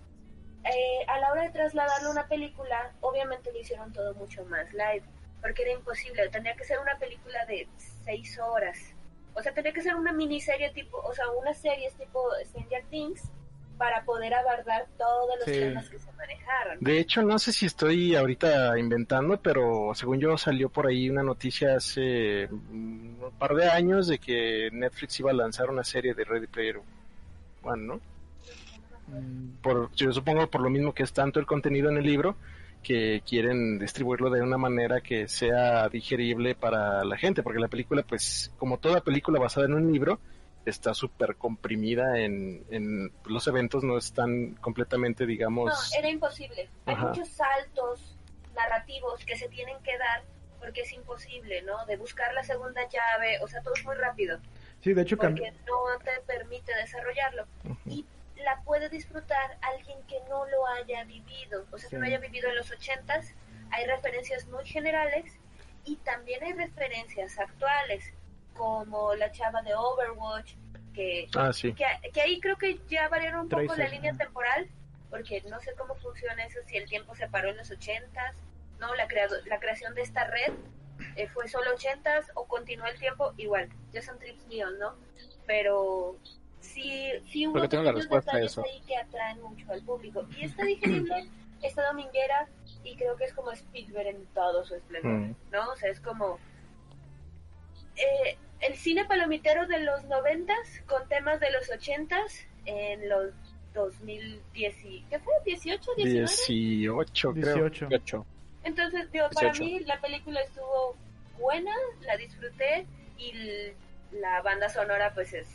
[0.64, 4.70] eh, a la hora de trasladarlo a una película, obviamente lo hicieron todo mucho más
[4.72, 5.02] live,
[5.40, 7.68] porque era imposible, tendría que ser una película de
[8.04, 8.78] seis horas,
[9.34, 13.22] o sea, tendría que ser una miniserie tipo, o sea, una serie tipo Stranger Things,
[13.80, 15.58] para poder abordar todos los Sí.
[15.58, 16.76] temas que se manejaron.
[16.80, 21.22] De hecho, no sé si estoy ahorita inventando, pero según yo salió por ahí una
[21.22, 26.12] noticia hace mm, un par de años de que Netflix iba a lanzar una serie
[26.12, 26.78] de Ready Player
[27.62, 28.00] One, ¿no?
[29.62, 32.36] Por, yo supongo por lo mismo que es tanto el contenido en el libro
[32.82, 38.02] que quieren distribuirlo de una manera que sea digerible para la gente, porque la película,
[38.02, 40.18] pues, como toda película basada en un libro,
[40.64, 46.68] está súper comprimida en, en los eventos no están completamente, digamos, No, era imposible.
[46.86, 48.16] Hay muchos saltos
[48.54, 50.22] narrativos que se tienen que dar
[50.58, 51.86] porque es imposible, ¿no?
[51.86, 54.38] De buscar la segunda llave, o sea, todo es muy rápido.
[54.82, 57.46] Sí, de hecho, cam- porque no te permite desarrollarlo.
[57.86, 58.04] Y
[58.44, 62.12] la puede disfrutar alguien que no lo haya vivido, o sea, que no Sí.
[62.12, 63.32] haya vivido en los ochentas.
[63.70, 65.38] Hay referencias muy generales
[65.84, 68.12] y también hay referencias actuales,
[68.56, 70.54] como la chava de Overwatch,
[70.94, 71.72] que, Ah, sí.
[71.72, 74.68] que, que ahí creo que ya variaron un poco Tracer, la línea temporal,
[75.08, 78.34] porque no sé cómo funciona eso, si el tiempo se paró en los ochentas,
[78.78, 80.52] no, la, creado, la creación de esta red
[81.16, 84.96] eh, fue solo ochentas o continuó el tiempo igual, ya son trips míos, ¿no?
[85.46, 86.16] Pero
[86.60, 88.64] sí, sí hubo Porque tengo la respuesta a detalles eso.
[88.64, 90.26] ahí que atraen mucho al público.
[90.38, 91.28] Y está digerible,
[91.62, 92.48] está dominguera
[92.84, 95.34] y creo que es como Spielberg en todo su esplendor, Mm.
[95.52, 95.70] ¿no?
[95.72, 96.38] O sea, es como
[97.96, 103.32] eh, el cine palomitero de los noventas con temas de los ochentas en los
[103.74, 105.32] 2010 y- ¿qué fue?
[105.44, 107.44] 18, 19 18, creo.
[107.54, 107.86] 18.
[107.88, 108.26] 18.
[108.64, 109.64] entonces digo para 18.
[109.64, 110.96] mí la película estuvo
[111.38, 112.86] buena la disfruté
[113.18, 113.32] y
[114.12, 115.48] la banda sonora pues es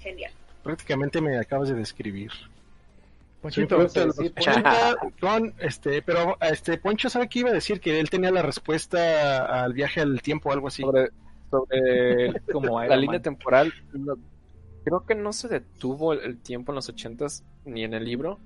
[0.00, 2.30] genial Prácticamente me acabas de describir.
[3.40, 7.80] Ponchito, Influencia de los 80 con este, pero este Poncho sabe que iba a decir
[7.80, 10.82] que él tenía la respuesta al viaje al tiempo o algo así.
[10.82, 11.10] Sobre,
[11.50, 14.16] sobre Como la línea temporal, no-
[14.84, 18.40] creo que no se detuvo el, el tiempo en los ochentas ni en el libro,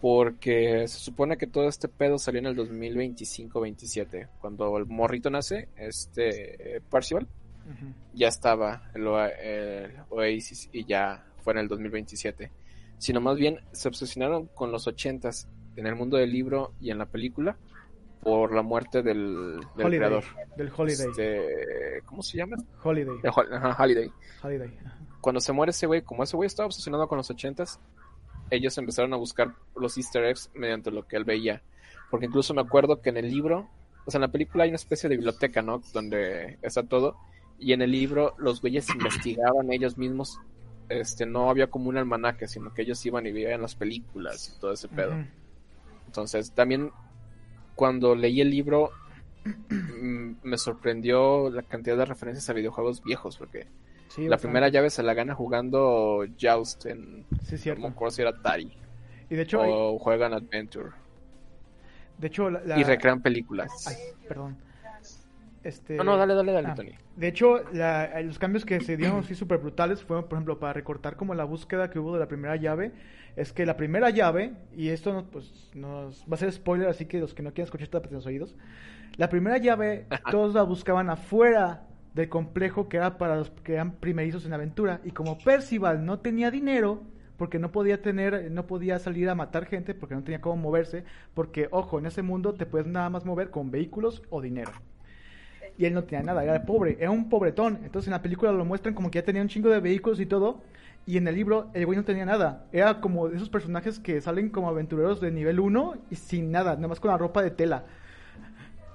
[0.00, 5.68] porque se supone que todo este pedo salió en el 2025-27, cuando el morrito nace,
[5.76, 7.26] este eh, Parcival,
[8.14, 12.50] ya estaba el, Oa- el Oasis y ya fue en el 2027.
[12.98, 16.98] Sino más bien se obsesionaron con los ochentas en el mundo del libro y en
[16.98, 17.56] la película
[18.20, 20.24] por la muerte del, del Holiday, creador.
[20.56, 21.06] del Holiday.
[21.06, 22.56] Este, ¿Cómo se llama?
[22.82, 23.14] Holiday.
[23.22, 24.10] El ajá, Holiday.
[24.42, 24.76] Holiday.
[24.84, 24.98] ajá.
[25.20, 27.78] Cuando se muere ese güey, como ese güey estaba obsesionado con los ochentas,
[28.50, 31.62] ellos empezaron a buscar los easter eggs mediante lo que él veía.
[32.10, 33.70] Porque incluso me acuerdo que en el libro,
[34.04, 35.80] o sea, en la película hay una especie de biblioteca, ¿no?
[35.92, 37.16] Donde está todo.
[37.56, 40.40] Y en el libro los güeyes investigaban ellos mismos.
[40.88, 44.60] Este, no había como un almanaque, sino que ellos iban y veían las películas y
[44.60, 45.16] todo ese pedo.
[46.06, 46.92] Entonces, también
[47.74, 48.90] cuando leí el libro
[50.42, 53.66] me sorprendió la cantidad de referencias a videojuegos viejos, porque
[54.08, 54.42] Sí, la bastante.
[54.52, 57.56] primera llave se la gana jugando Joust en Sí,
[58.18, 58.72] era Atari
[59.28, 60.90] Y de hecho, hay- o juegan Adventure
[62.18, 63.68] de hecho la, la- y recrean películas.
[63.86, 63.96] Ay,
[64.26, 64.56] perdón.
[65.66, 65.96] Este...
[65.96, 66.92] No, no, dale, dale, dale, Ah, Tony.
[67.16, 70.72] De hecho, la- los cambios que se dieron así súper brutales fueron, por ejemplo, para
[70.72, 72.92] recortar como la búsqueda que hubo de la primera llave.
[73.34, 77.06] Es que la primera llave, y esto no, pues, nos va a ser spoiler, así
[77.06, 78.54] que los que no quieran escuchar tápense los oídos.
[79.16, 81.82] La primera llave, todos la buscaban afuera
[82.14, 85.00] del complejo que era para los que eran primerizos en aventura.
[85.04, 87.02] Y como Percival no tenía dinero,
[87.36, 91.04] porque no podía tener, no podía salir a matar gente, porque no tenía cómo moverse,
[91.34, 94.70] porque, ojo, en ese mundo te puedes nada más mover con vehículos o dinero
[95.78, 97.80] y él no tenía nada, era pobre, era un pobretón.
[97.84, 100.26] Entonces en la película lo muestran como que ya tenía un chingo de vehículos y
[100.26, 100.62] todo,
[101.06, 102.66] y en el libro el güey no tenía nada.
[102.72, 106.74] Era como de esos personajes que salen como aventureros de nivel 1 y sin nada,
[106.76, 107.84] nada más con la ropa de tela.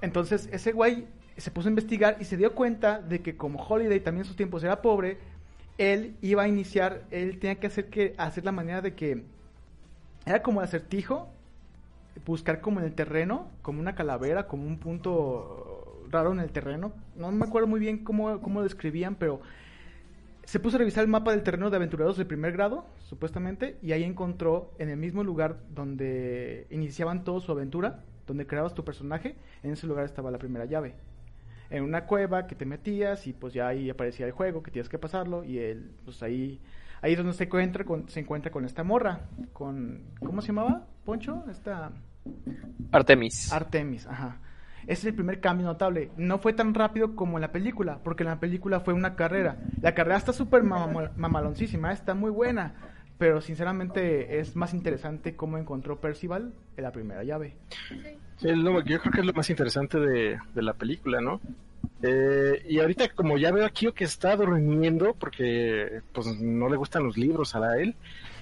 [0.00, 4.00] Entonces ese güey se puso a investigar y se dio cuenta de que como Holiday
[4.00, 5.18] también en sus tiempos era pobre,
[5.78, 9.24] él iba a iniciar, él tenía que hacer que hacer la manera de que
[10.26, 11.28] era como el acertijo,
[12.26, 15.71] buscar como en el terreno, como una calavera, como un punto
[16.12, 16.92] raro en el terreno.
[17.16, 19.40] No me acuerdo muy bien cómo, cómo lo describían, pero
[20.44, 23.92] se puso a revisar el mapa del terreno de aventureros de primer grado, supuestamente, y
[23.92, 29.36] ahí encontró en el mismo lugar donde iniciaban toda su aventura, donde creabas tu personaje,
[29.62, 30.94] en ese lugar estaba la primera llave.
[31.70, 34.88] En una cueva que te metías y pues ya ahí aparecía el juego, que tienes
[34.88, 36.60] que pasarlo, y él, pues ahí,
[37.00, 40.86] ahí es donde se encuentra con, se encuentra con esta morra, con, ¿cómo se llamaba?
[41.04, 41.92] Poncho, esta...
[42.90, 43.52] Artemis.
[43.52, 44.38] Artemis, ajá.
[44.84, 46.10] Ese es el primer cambio notable.
[46.16, 49.56] No fue tan rápido como en la película, porque en la película fue una carrera.
[49.80, 52.74] La carrera está súper mamalo- mamaloncísima, está muy buena.
[53.18, 57.54] pero sinceramente es más interesante cómo encontró Percival en la primera llave.
[58.38, 61.40] Sí, yo creo que es lo más interesante de, de la película, ¿no?
[62.02, 67.04] Eh, y ahorita como ya veo aquí que está durmiendo porque pues no le gustan
[67.04, 67.94] los libros a él,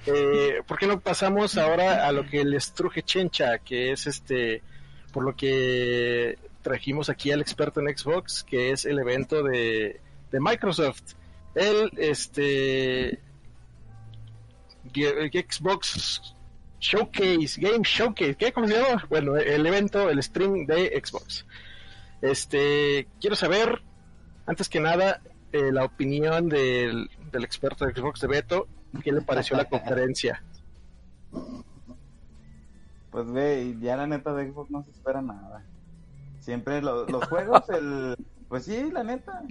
[0.06, 4.62] eh, ¿por qué no pasamos ahora a lo que les truje Chencha, que es este,
[5.12, 10.40] por lo que trajimos aquí al experto en Xbox, que es el evento de, de
[10.40, 11.14] Microsoft.
[11.54, 13.20] El este
[14.92, 16.34] Xbox
[16.80, 18.52] Showcase, Game Showcase, ¿qué?
[18.52, 19.04] ¿Cómo se llama?
[19.08, 21.44] Bueno, el evento, el stream de Xbox.
[22.22, 23.82] Este, quiero saber,
[24.46, 25.20] antes que nada,
[25.52, 28.68] eh, la opinión del, del experto de Xbox de Beto,
[29.02, 30.42] ¿qué le pareció la conferencia?
[33.10, 35.64] Pues, güey, ya la neta de Xbox no se espera nada.
[36.40, 38.16] Siempre lo- los juegos, el...
[38.48, 39.42] Pues sí, la neta.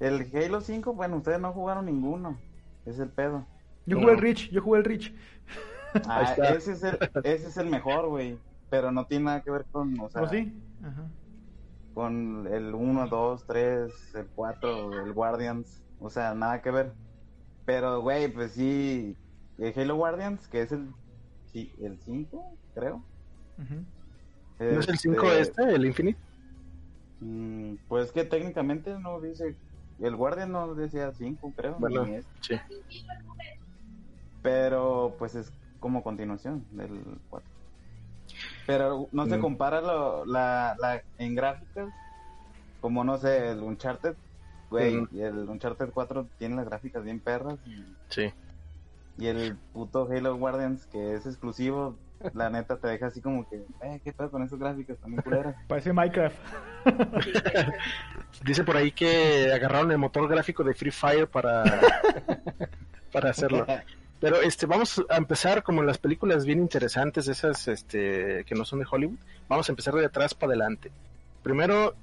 [0.00, 2.38] El Halo 5, bueno, ustedes no jugaron ninguno.
[2.86, 3.46] Es el pedo.
[3.86, 5.14] Yo jugué el Rich, yo jugué el Rich.
[6.06, 8.38] Ah, ese, es el, ese es el mejor, güey.
[8.70, 10.22] Pero no tiene nada que ver con, o sea.
[10.84, 11.02] Ajá.
[11.94, 15.82] con el 1, 2, 3, el 4, el Guardians.
[15.98, 16.92] O sea, nada que ver.
[17.66, 19.16] Pero, güey, pues sí,
[19.58, 20.88] el Halo Guardians, que es el,
[21.52, 23.02] sí, el 5, creo.
[24.58, 26.18] ¿No es el 5 este, el Infinite?
[27.20, 29.54] Mm, pues que técnicamente no dice.
[30.00, 31.76] El Guardian no decía 5, creo.
[31.78, 32.32] Bueno, ni este.
[32.88, 33.04] sí.
[34.42, 37.48] Pero pues es como continuación del 4.
[38.66, 39.40] Pero no se Mm.
[39.40, 41.92] compara lo, la, la, en gráficas.
[42.80, 44.14] Como no sé, el Uncharted.
[44.70, 45.08] Güey, Mm.
[45.12, 47.58] y el Uncharted 4 tiene las gráficas bien perras.
[47.66, 48.32] Y, Sí.
[49.20, 51.96] Y el puto Halo Guardians, que es exclusivo,
[52.34, 55.22] la neta te deja así como que, eh, ¿qué pedo con esas gráficas también?
[55.68, 56.36] Parece Minecraft.
[58.44, 61.64] Dice por ahí que agarraron el motor gráfico de Free Fire para,
[63.12, 63.66] para hacerlo.
[64.20, 68.64] Pero este, vamos a empezar como en las películas bien interesantes, esas este, que no
[68.64, 69.18] son de Hollywood.
[69.48, 70.90] Vamos a empezar de atrás para adelante.
[71.42, 71.94] Primero,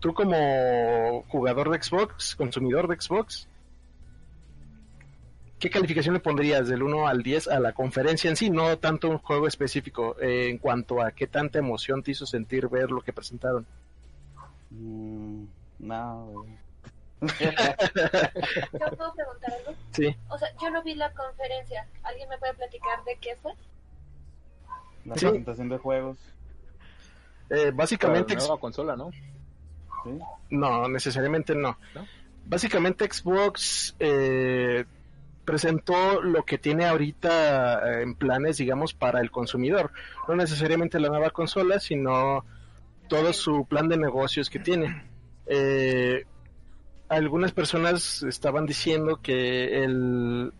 [0.00, 3.48] tú como jugador de Xbox, consumidor de Xbox,
[5.58, 8.50] ¿qué calificación le pondrías del 1 al 10 a la conferencia en sí?
[8.50, 12.68] No tanto un juego específico, eh, en cuanto a qué tanta emoción te hizo sentir
[12.68, 13.66] ver lo que presentaron.
[14.70, 15.44] Mm,
[15.80, 16.44] no.
[17.20, 17.26] ¿Yo
[18.96, 19.74] puedo preguntar algo?
[19.92, 20.14] Sí.
[20.28, 21.86] O sea, yo no vi la conferencia.
[22.02, 23.52] ¿Alguien me puede platicar de qué fue?
[25.04, 25.26] La Sí.
[25.26, 26.18] presentación de juegos.
[27.50, 29.10] Eh, básicamente, la nueva consola, ¿no?
[29.10, 30.18] ¿sí?
[30.50, 31.78] no, necesariamente no.
[31.94, 32.06] ¿No?
[32.44, 34.84] Básicamente Xbox eh,
[35.48, 39.92] presentó lo que tiene ahorita eh, en planes, digamos, para el consumidor.
[40.28, 42.44] No necesariamente la nueva consola, sino
[43.08, 45.06] todo su plan de negocios que tiene.
[45.46, 46.26] Eh,
[47.08, 50.52] algunas personas estaban diciendo que el,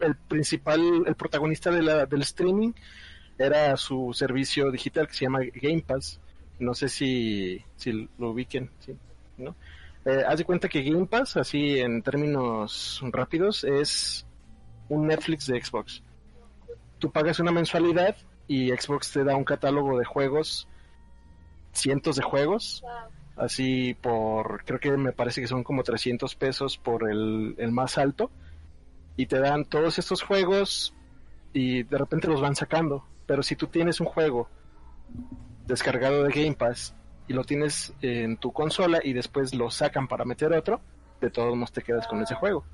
[0.00, 2.70] el principal, el protagonista de la, del streaming
[3.38, 6.20] era su servicio digital que se llama Game Pass.
[6.60, 8.96] No sé si, si lo ubiquen, ¿sí?
[9.36, 9.56] ¿no?
[10.04, 14.26] Eh, haz de cuenta que Game Pass, así en términos rápidos, es
[14.88, 16.02] un Netflix de Xbox.
[16.98, 18.16] Tú pagas una mensualidad
[18.48, 20.68] y Xbox te da un catálogo de juegos,
[21.72, 22.84] cientos de juegos,
[23.36, 27.96] así por, creo que me parece que son como 300 pesos por el, el más
[27.96, 28.30] alto,
[29.16, 30.94] y te dan todos estos juegos
[31.52, 33.04] y de repente los van sacando.
[33.26, 34.48] Pero si tú tienes un juego
[35.66, 36.94] descargado de Game Pass
[37.28, 40.80] y lo tienes en tu consola y después lo sacan para meter otro,
[41.20, 42.64] de todos modos te quedas con ese juego.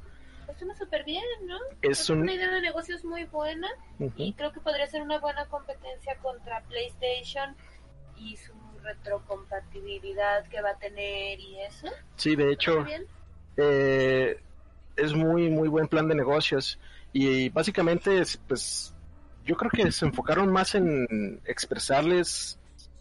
[0.46, 1.58] Pues suena súper bien, ¿no?
[1.82, 3.68] Es un- una idea de negocios muy buena
[4.16, 7.54] y creo que podría ser una buena competencia contra PlayStation
[8.16, 11.88] y su retrocompatibilidad que va a tener y eso.
[12.16, 12.84] Sí, de hecho,
[13.56, 14.40] eh,
[14.96, 16.78] es muy, muy buen plan de negocios.
[17.12, 18.94] Y básicamente, es, pues,
[19.44, 22.58] yo creo que se enfocaron más en expresarles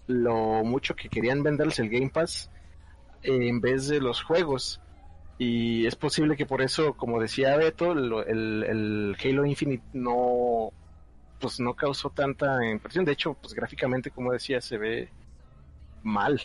[0.08, 2.50] lo mucho que querían venderles el Game Pass
[3.24, 4.82] eh, en vez de los juegos.
[5.40, 10.72] Y es posible que por eso, como decía Beto, lo- el, el Halo Infinite no
[11.40, 13.06] pues no causó tanta impresión.
[13.06, 15.12] De hecho, pues gráficamente, como decía, se ve
[16.04, 16.42] mal.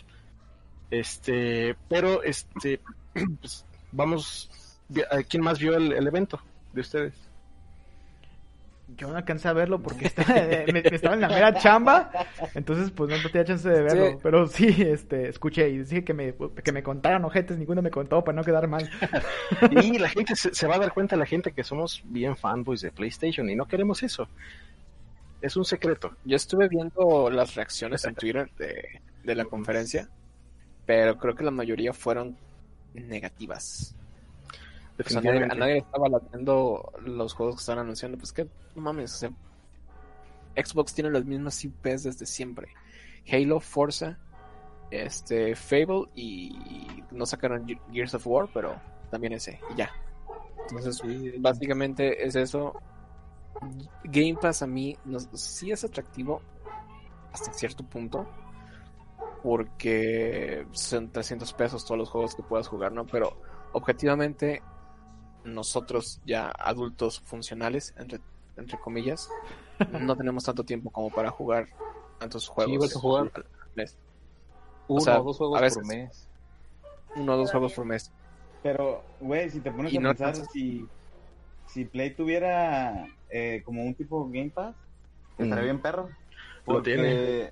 [0.89, 2.79] Este, pero este,
[3.41, 4.51] pues, vamos,
[4.89, 6.39] vi- ¿a ¿quién más vio el, el evento
[6.73, 7.15] de ustedes?
[8.97, 10.33] Yo no alcancé a verlo porque estaba,
[10.67, 12.11] me, me estaba en la mera chamba,
[12.53, 14.11] entonces pues no tenía chance de verlo.
[14.11, 14.17] Sí.
[14.21, 18.23] Pero sí, este, escuché y dije que me, que me contaran ojetes, ninguno me contó
[18.23, 18.89] para no quedar mal.
[19.71, 22.81] Y la gente se, se va a dar cuenta, la gente que somos bien fanboys
[22.81, 24.27] de PlayStation y no queremos eso.
[25.41, 26.15] Es un secreto.
[26.23, 30.09] Yo estuve viendo las reacciones en Twitter de, de la conferencia,
[30.85, 32.37] pero creo que la mayoría fueron
[32.93, 33.95] negativas.
[34.99, 38.17] O sea, a nadie, a nadie le estaba latiendo los juegos que están anunciando.
[38.17, 39.31] Pues que, no mames, o sea,
[40.55, 42.69] Xbox tiene las mismas IPs desde siempre.
[43.31, 44.19] Halo, Forza,
[44.91, 48.75] este, Fable y no sacaron Ge- Gears of War, pero
[49.09, 49.89] también ese, y ya.
[50.69, 51.01] Entonces,
[51.39, 52.73] básicamente es eso.
[54.03, 54.97] Game Pass a mí
[55.33, 56.41] sí es atractivo
[57.31, 58.27] hasta cierto punto.
[59.41, 63.05] Porque son 300 pesos todos los juegos que puedas jugar, ¿no?
[63.05, 63.35] Pero
[63.73, 64.61] objetivamente,
[65.43, 68.19] nosotros ya adultos funcionales, entre,
[68.57, 69.29] entre comillas,
[69.99, 71.67] no tenemos tanto tiempo como para jugar
[72.19, 72.77] tantos juegos.
[72.79, 73.97] vas a jugar al mes.
[74.87, 75.77] Uno sea, o dos juegos a veces.
[75.79, 76.27] por mes.
[77.15, 78.11] Uno o dos juegos por mes.
[78.61, 80.85] Pero, güey, si te pones Y a no pensar, si,
[81.67, 84.75] si Play tuviera eh, como un tipo Game Pass,
[85.37, 85.65] estaría Mm.
[85.65, 86.09] bien perro.
[86.67, 87.51] Lo tiene.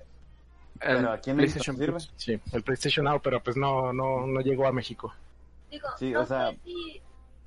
[0.80, 2.00] Pero aquí en PlayStation sirve.
[2.16, 5.12] Sí, el PlayStation Now, pero pues no, no, no llegó a México.
[5.70, 7.02] Digo, Sí, no o sea- sé si...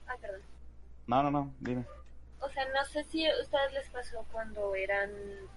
[0.07, 0.41] Ay, perdón.
[1.07, 1.85] No, no, no, dime.
[2.39, 5.11] O sea, no sé si a ustedes les pasó cuando eran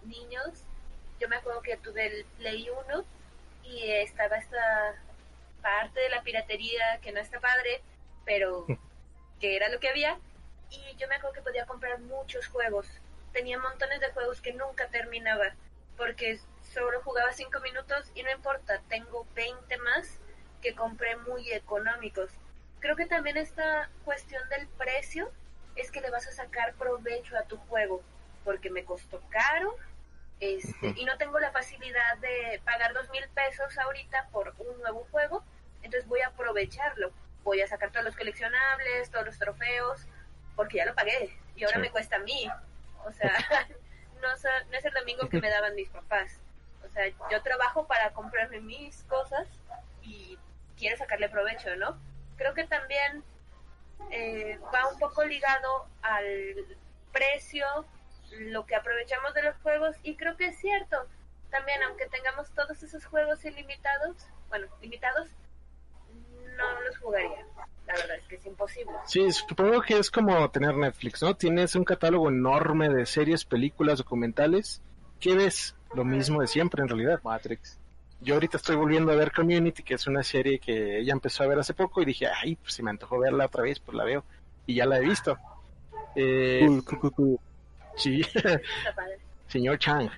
[0.04, 0.64] niños.
[1.20, 3.04] Yo me acuerdo que tuve el Play 1
[3.64, 4.94] y estaba esta
[5.60, 7.82] parte de la piratería que no está padre,
[8.24, 8.66] pero
[9.40, 10.18] que era lo que había.
[10.70, 12.86] Y yo me acuerdo que podía comprar muchos juegos.
[13.32, 15.54] Tenía montones de juegos que nunca terminaba
[15.98, 16.38] porque
[16.72, 20.18] solo jugaba 5 minutos y no importa, tengo 20 más
[20.62, 22.30] que compré muy económicos.
[22.80, 25.30] Creo que también esta cuestión del precio
[25.76, 28.02] es que le vas a sacar provecho a tu juego,
[28.44, 29.76] porque me costó caro
[30.40, 35.06] este, y no tengo la facilidad de pagar dos mil pesos ahorita por un nuevo
[35.10, 35.44] juego,
[35.82, 37.12] entonces voy a aprovecharlo.
[37.44, 40.06] Voy a sacar todos los coleccionables, todos los trofeos,
[40.54, 41.80] porque ya lo pagué y ahora Sí.
[41.82, 42.48] me cuesta a mí.
[43.04, 43.32] O sea,
[44.22, 46.40] no, no es el domingo que me daban mis papás.
[46.84, 49.46] O sea, yo trabajo para comprarme mis cosas
[50.02, 50.38] y
[50.76, 51.98] quiero sacarle provecho, ¿no?
[52.38, 53.22] Creo que también
[54.10, 56.78] eh, va un poco ligado al
[57.12, 57.66] precio,
[58.38, 60.96] lo que aprovechamos de los juegos y creo que es cierto.
[61.50, 64.16] También, aunque tengamos todos esos juegos ilimitados,
[64.48, 65.28] bueno, limitados,
[66.56, 67.46] no los jugaría.
[67.86, 68.92] La verdad es que es imposible.
[69.06, 71.34] Sí, supongo que es como tener Netflix, ¿no?
[71.34, 74.82] Tienes un catálogo enorme de series, películas, documentales.
[75.20, 75.74] ¿Qué ves?
[75.94, 77.20] Lo mismo de siempre, en realidad.
[77.24, 77.78] Matrix.
[78.20, 81.46] Yo ahorita estoy volviendo a ver Community, que es una serie que ella empezó a
[81.46, 84.04] ver hace poco y dije, ay, pues si me antojó verla otra vez, pues la
[84.04, 84.24] veo.
[84.66, 85.38] Y ya la he visto.
[86.16, 86.66] Eh,
[87.96, 88.60] sí, Está
[88.96, 89.18] padre.
[89.46, 90.10] señor Chang.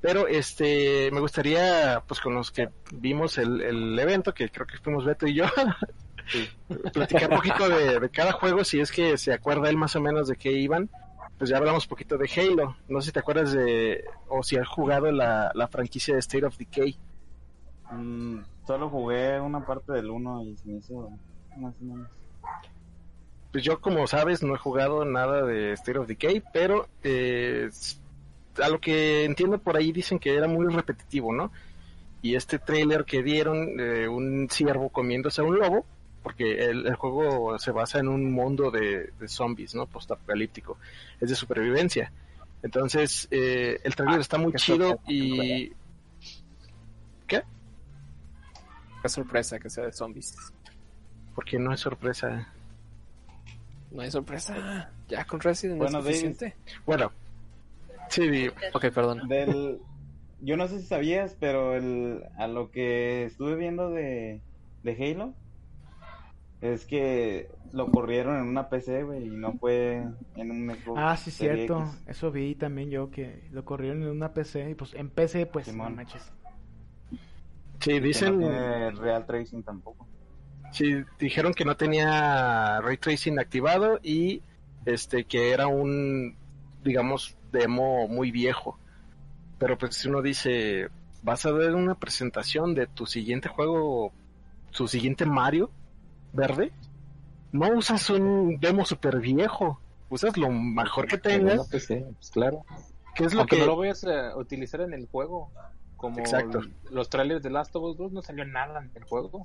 [0.00, 4.78] Pero este, me gustaría, pues con los que vimos el, el evento, que creo que
[4.78, 5.44] fuimos Beto y yo,
[6.92, 10.00] platicar un poquito de, de cada juego, si es que se acuerda él más o
[10.00, 10.88] menos de qué iban.
[11.36, 12.76] Pues ya hablamos un poquito de Halo.
[12.88, 16.44] No sé si te acuerdas de, o si has jugado la, la franquicia de State
[16.44, 16.98] of Decay.
[17.90, 21.10] Mm, solo jugué una parte del 1 y se me hizo
[21.56, 22.08] más o menos.
[23.52, 27.70] Pues yo, como sabes, no he jugado nada de State of Decay, pero eh,
[28.62, 31.50] a lo que entiendo por ahí dicen que era muy repetitivo, ¿no?
[32.20, 35.86] Y este trailer que dieron, de un ciervo comiéndose a un lobo,
[36.22, 39.86] porque el, el juego se basa en un mundo de, de zombies, ¿no?
[39.86, 40.76] Postapocalíptico,
[41.20, 42.12] es de supervivencia.
[42.62, 45.72] Entonces, eh, el trailer está muy chido y...
[49.02, 50.36] Qué sorpresa que sea de zombies.
[51.34, 52.48] Porque no es sorpresa.
[53.90, 54.90] No hay sorpresa.
[55.08, 56.52] Ya con Resident Bueno, es David.
[56.84, 57.12] Bueno,
[58.10, 59.26] sí, di- Ok, perdón.
[59.28, 59.78] Del,
[60.40, 64.40] yo no sé si sabías, pero el, a lo que estuve viendo de,
[64.82, 65.32] de Halo
[66.60, 71.16] es que lo corrieron en una PC, güey, y no fue en un Xbox Ah,
[71.16, 71.80] sí, cierto.
[71.82, 72.02] X.
[72.08, 75.66] Eso vi también yo que lo corrieron en una PC y pues en PC pues
[75.66, 75.90] Simón.
[75.90, 76.32] no manches.
[77.80, 78.40] Sí, Que dicen...
[78.40, 80.06] no tiene Real Tracing tampoco.
[80.72, 84.42] Sí, dijeron que no tenía ray tracing activado y
[84.84, 86.36] este que era un
[86.84, 88.78] digamos demo muy viejo.
[89.58, 90.88] Pero pues si uno dice,
[91.22, 94.12] vas a ver una presentación de tu siguiente juego,
[94.70, 95.70] su siguiente Mario
[96.32, 96.72] verde,
[97.50, 101.88] no usas un demo super viejo, usas lo mejor que no tengas, pues
[102.30, 102.64] claro.
[103.14, 105.50] que es lo Aunque que no lo vayas a utilizar en el juego.
[105.98, 106.60] Como Exacto.
[106.90, 109.42] los trailers de Last of Us 2 no salió nada en el juego.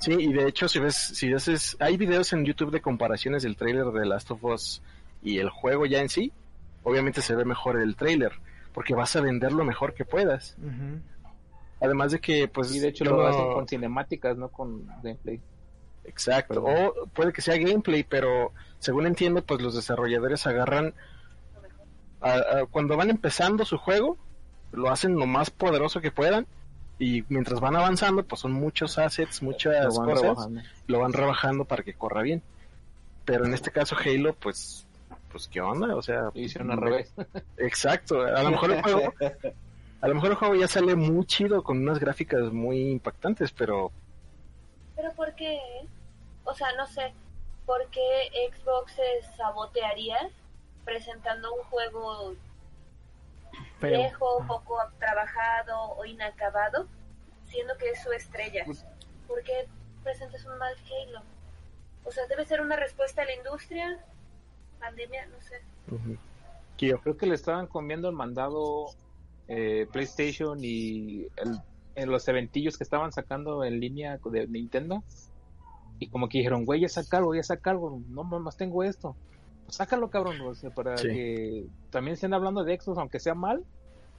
[0.00, 3.42] Sí, y de hecho, si ves, si ves, es- hay videos en YouTube de comparaciones
[3.44, 4.82] del tráiler de Last of Us
[5.22, 6.30] y el juego ya en sí.
[6.84, 8.32] Obviamente se ve mejor el tráiler,
[8.74, 10.56] porque vas a vender lo mejor que puedas.
[11.80, 14.84] Además de que, pues, y de hecho yo lo no- hacen con cinemáticas, no con
[15.02, 15.40] gameplay.
[16.04, 16.64] Exacto.
[16.64, 20.94] O puede que sea gameplay, pero según entiendo, pues los desarrolladores agarran
[22.20, 24.16] a- a- cuando van empezando su juego,
[24.72, 26.46] lo hacen lo más poderoso que puedan.
[27.00, 30.22] Y mientras van avanzando, pues son muchos assets, muchas Lo van cosas.
[30.22, 30.60] rebajando.
[30.88, 32.42] lo van rebajando para que corra bien.
[33.24, 34.86] pero en este caso Halo, pues,
[35.30, 37.12] pues qué onda, o sea, hicieron al revés.
[37.58, 39.14] Exacto, a lo mejor el juego,
[40.00, 43.92] a lo mejor el juego ya sale muy chido con unas gráficas muy impactantes, pero
[44.96, 45.58] Pero ¿por qué?
[46.44, 47.12] O sea, no sé,
[47.66, 48.00] ¿por qué
[48.50, 50.16] Xbox se sabotearía
[50.84, 52.34] presentando un juego
[53.80, 53.98] Feo.
[53.98, 56.86] viejo, poco trabajado o inacabado,
[57.46, 58.64] siendo que es su estrella?
[59.26, 59.68] ¿Por qué
[60.02, 61.22] presentas un mal Halo?
[62.04, 63.98] O sea, debe ser una respuesta a la industria,
[64.80, 65.60] pandemia, no sé.
[66.76, 67.00] Kio.
[67.00, 68.86] Creo que le estaban comiendo el mandado
[69.48, 71.60] eh, PlayStation y el-
[71.94, 75.02] en los eventillos que estaban sacando en línea de Nintendo.
[75.98, 79.16] Y como que dijeron, güey, ya saca algo, ya saca algo, no más tengo esto.
[79.68, 81.08] Sácalo, cabrón, o sea, para Sí.
[81.08, 83.64] que también estén hablando de Xbox, aunque sea mal,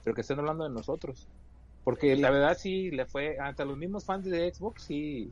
[0.04, 1.28] pero que estén hablando de nosotros.
[1.84, 5.30] Porque la verdad sí le fue, ante los mismos fans de Xbox, sí,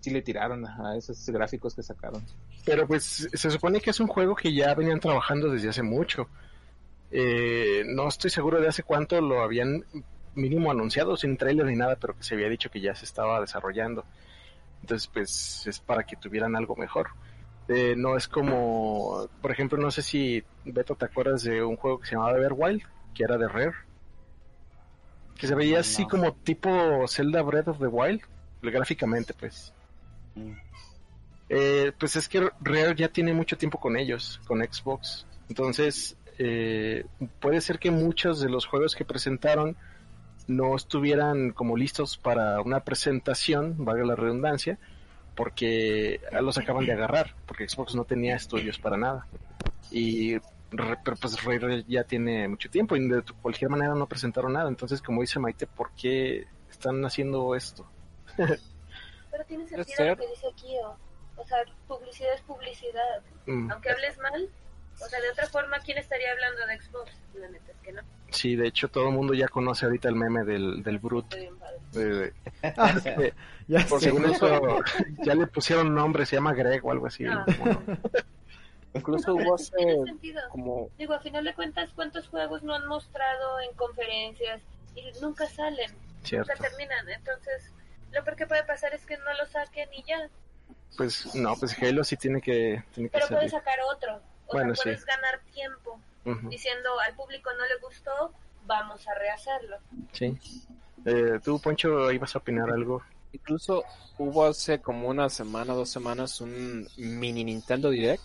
[0.00, 2.22] sí le tiraron a esos gráficos que sacaron.
[2.64, 6.28] Pero pues se supone que es un juego que ya venían trabajando desde hace mucho.
[7.10, 9.84] Eh, no estoy seguro de hace cuánto lo habían
[10.34, 13.40] mínimo anunciado, sin trailer ni nada, pero que se había dicho que ya se estaba
[13.40, 14.04] desarrollando.
[14.82, 17.08] Entonces, pues es para que tuvieran algo mejor.
[17.72, 22.00] Eh, no es como, por ejemplo, no sé si Beto te acuerdas de un juego
[22.00, 22.82] que se llamaba Everwild,
[23.14, 23.74] que era de Rare,
[25.38, 26.08] que se veía así No.
[26.08, 28.22] como tipo Zelda Breath of the Wild,
[28.60, 29.72] gráficamente, pues.
[30.34, 30.52] Mm.
[31.48, 35.24] Eh, pues es que Rare ya tiene mucho tiempo con ellos, con Xbox.
[35.48, 37.06] Entonces, eh,
[37.40, 39.76] puede ser que muchos de los juegos que presentaron
[40.48, 44.76] no estuvieran como listos para una presentación, valga la redundancia,
[45.40, 49.26] porque los acaban de agarrar, porque Xbox no tenía estudios para nada.
[49.90, 50.36] Y
[50.70, 54.68] re- pero pues Rare ya tiene mucho tiempo y de cualquier manera no presentaron nada.
[54.68, 57.90] Entonces, como dice Maite, ¿por qué están haciendo esto?
[58.36, 60.94] Pero tiene sentido lo que dice Kio.
[61.36, 61.56] O sea,
[61.88, 63.22] publicidad es publicidad.
[63.46, 64.46] Mm, Aunque hables mal,
[65.02, 67.12] o sea, de otra forma, ¿quién estaría hablando de Xbox?
[67.32, 68.02] La neta es que no.
[68.32, 71.36] Sí, de hecho todo el mundo ya conoce ahorita el meme del, del Brute.
[71.36, 72.32] Estoy bien padre.
[72.62, 72.94] de- Ah,
[73.68, 74.06] ya por sé.
[74.06, 74.78] según eso
[75.24, 77.24] ya le pusieron nombre, se llama Greg o algo así.
[77.26, 77.44] Ah.
[78.94, 80.40] Incluso hubo hace Tiene sentido.
[80.50, 84.60] como Digo, a final de cuentas, ¿cuántos juegos no han mostrado en conferencias
[84.96, 85.90] y nunca salen?
[86.24, 86.52] Cierto.
[86.52, 87.08] Nunca terminan.
[87.08, 87.72] Entonces,
[88.12, 90.28] lo peor que puede pasar es que no lo saquen y ya.
[90.96, 93.64] Pues no, pues Halo sí tiene que, tiene que Pero puedes salir.
[93.64, 94.16] sacar otro.
[94.48, 94.88] O Bueno, sea, sí.
[94.88, 98.32] puedes ganar tiempo Diciendo al público no le gustó,
[98.66, 99.76] vamos a rehacerlo.
[100.12, 100.36] sí.
[101.06, 103.02] Eh, Tú, Poncho, ibas a opinar algo.
[103.32, 103.84] incluso
[104.18, 108.22] hubo hace como una semana, dos semanas un mini Nintendo Direct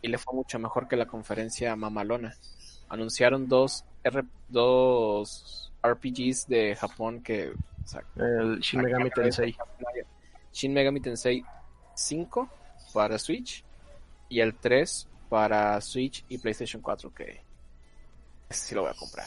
[0.00, 2.36] y le fue mucho mejor que la conferencia mamalona.
[2.88, 9.56] Anunciaron dos R dos RPGs de Japón que o sea, El Shin Megami Tensei.
[10.52, 11.44] Shin Megami Tensei
[11.94, 12.48] 5
[12.94, 13.64] para Switch
[14.28, 17.40] y el 3 para Switch y PlayStation 4 que
[18.50, 19.26] ese sí lo voy a comprar.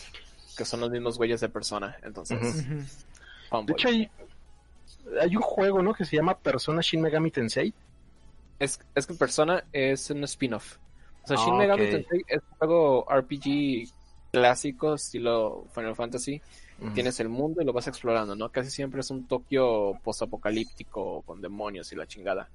[0.55, 2.63] Que son los mismos güeyes de persona, entonces.
[2.69, 4.07] De hecho, hay,
[5.19, 5.95] hay un juego, ¿no?
[5.95, 7.73] Que se llama Persona Shin Megami Tensei.
[8.59, 10.77] Es, es que Persona es un spin-off.
[11.23, 11.89] O sea, Ah, Shin Megami.
[11.89, 13.89] Tensei es un juego RPG
[14.31, 16.39] clásico, estilo Final Fantasy.
[16.93, 18.49] Tienes el mundo y lo vas explorando, ¿no?
[18.49, 22.47] Casi siempre es un Tokio postapocalíptico con demonios y la chingada.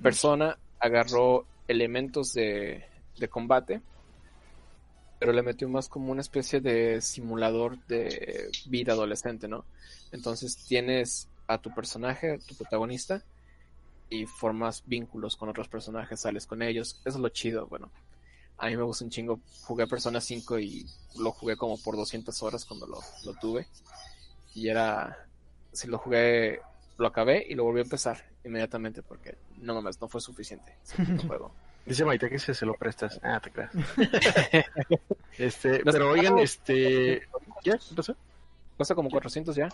[0.00, 2.84] Persona agarró elementos de,
[3.18, 3.80] de combate,
[5.18, 9.64] pero le metió más como una especie de simulador de vida adolescente, ¿no?
[10.12, 13.22] Entonces tienes a tu personaje, tu protagonista,
[14.10, 17.00] y formas vínculos con otros personajes, sales con ellos.
[17.04, 17.90] Eso es lo chido, bueno.
[18.58, 19.40] A mí me gusta un chingo.
[19.62, 20.86] Jugué Persona 5 y
[21.18, 23.66] lo jugué como por 200 horas cuando lo, lo tuve.
[24.54, 25.26] Y era...
[25.72, 26.60] Si lo jugué,
[26.98, 31.02] lo acabé y lo volví a empezar inmediatamente porque no mames, no fue suficiente ese
[31.04, 31.54] puto juego.
[31.86, 33.20] Dice Maite que se, se lo prestas.
[33.22, 33.72] Ah, te creas.
[35.38, 37.28] este, pero oigan, este...
[37.62, 37.72] ¿Qué?
[37.72, 38.16] ¿Qué pasó?
[38.76, 39.68] Cuesta como 400 ya.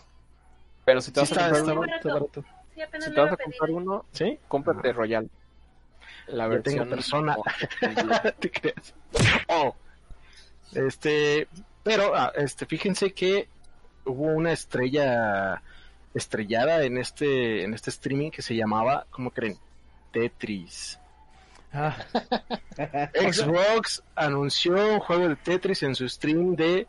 [0.84, 2.44] Pero si te Sí, vas a comprar está, uno, está barato.
[2.74, 4.38] Sí, si te vas a comprar uno, ¿Sí?
[4.48, 5.30] cómprate Royal.
[6.26, 7.36] La Ya tengo versión Persona.
[8.40, 8.94] te creas.
[9.48, 9.74] Oh.
[10.74, 11.48] Este,
[11.82, 13.48] pero, ah, este, fíjense que
[14.04, 15.62] hubo una estrella
[16.14, 19.56] estrellada en este, en este streaming que se llamaba, ¿cómo creen?
[20.12, 20.98] Tetris.
[21.72, 21.96] Ah,
[23.14, 26.86] Xbox anunció un juego de Tetris en su stream de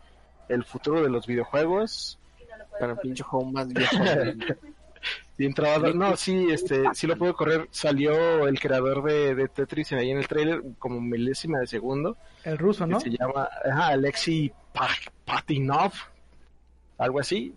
[0.49, 2.17] el futuro de los videojuegos.
[2.39, 3.95] No Para pinche juego más viejo
[5.37, 5.93] Bien trabajado.
[5.93, 7.67] No, sí, este, sí lo puedo correr.
[7.71, 12.17] Salió el creador de, de Tetris ahí en el trailer como milésima de segundo.
[12.43, 12.99] el ruso, ¿no?
[12.99, 14.89] se llama ajá, Alexei Pa-
[15.25, 15.93] Patinov,
[16.97, 17.53] algo así,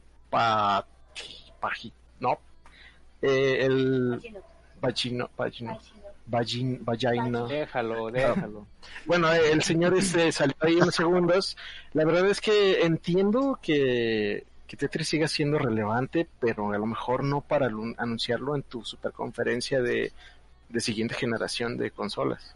[1.69, 2.39] Paginov,
[3.23, 4.41] eh, el Así no,
[4.81, 6.03] Pachino, Pachinov, así no.
[6.27, 7.45] vagin, vagina.
[7.47, 8.67] Déjalo, déjalo.
[9.07, 11.57] Bueno, eh, el señor este salió ahí unos segundos.
[11.95, 17.25] La verdad es que entiendo que, que Tetris siga siendo relevante, pero a lo mejor
[17.25, 20.13] no para anunciarlo en tu superconferencia de,
[20.69, 22.55] de siguiente generación de consolas.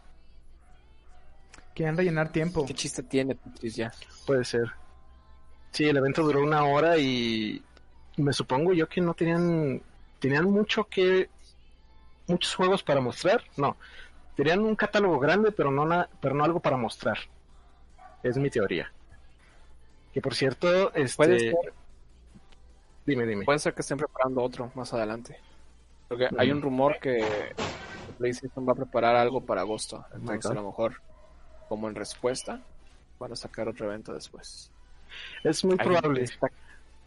[1.73, 2.65] Quieren rellenar tiempo.
[2.65, 3.91] ¿Qué chiste tiene Tetris ya?
[4.27, 4.71] Puede ser.
[5.71, 7.61] Sí, el evento duró una hora y
[8.21, 9.81] me supongo yo que no tenían
[10.19, 11.29] tenían mucho que
[12.27, 13.43] muchos juegos para mostrar.
[13.57, 13.77] No,
[14.35, 17.17] tenían un catálogo grande, pero no na- pero no algo para mostrar.
[18.23, 18.91] Es mi teoría.
[20.13, 21.55] Que por cierto, este Puede ser,
[23.05, 23.45] dime, dime.
[23.45, 25.39] puede ser que estén preparando otro más adelante.
[26.07, 27.53] Porque hay un rumor que
[28.17, 30.03] PlayStation va a preparar algo para agosto.
[30.13, 30.51] Entonces, God.
[30.51, 31.01] a lo mejor,
[31.69, 32.59] como en respuesta,
[33.19, 34.71] van a sacar otro evento después.
[35.43, 36.23] Es muy Hay- probable.
[36.23, 36.49] está-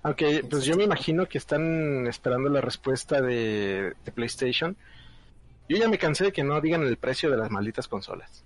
[0.04, 4.76] Aunque pues yo me imagino que están esperando la respuesta de, de PlayStation.
[5.68, 8.44] Yo ya me cansé de que no digan el precio de las malditas consolas.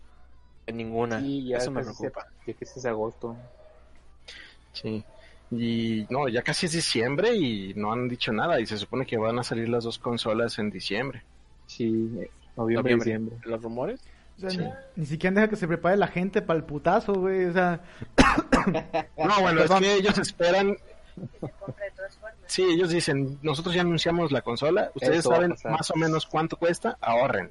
[0.66, 1.20] En ninguna.
[1.20, 2.26] Y ya Eso me preocupa.
[2.46, 3.36] ya que es agosto.
[4.72, 5.02] Sí.
[5.50, 8.60] Y no, ya casi es diciembre y no han dicho nada.
[8.60, 11.22] Y se supone que van a salir las dos consolas en diciembre.
[11.66, 12.94] Sí, noviembre, Noviembre.
[12.96, 13.36] diciembre.
[13.44, 14.00] ¿Los rumores?
[14.36, 14.58] O sea, Sí.
[14.58, 17.46] ni, ni siquiera deja que se prepare la gente para el putazo, güey.
[17.46, 17.80] O sea,
[19.16, 20.76] No, bueno, es que ellos esperan.
[21.60, 22.38] Compra de todas formas.
[22.46, 24.90] Sí, ellos dicen, nosotros ya anunciamos la consola.
[24.94, 27.50] Ustedes Eso saben más o menos cuánto cuesta, ahorren.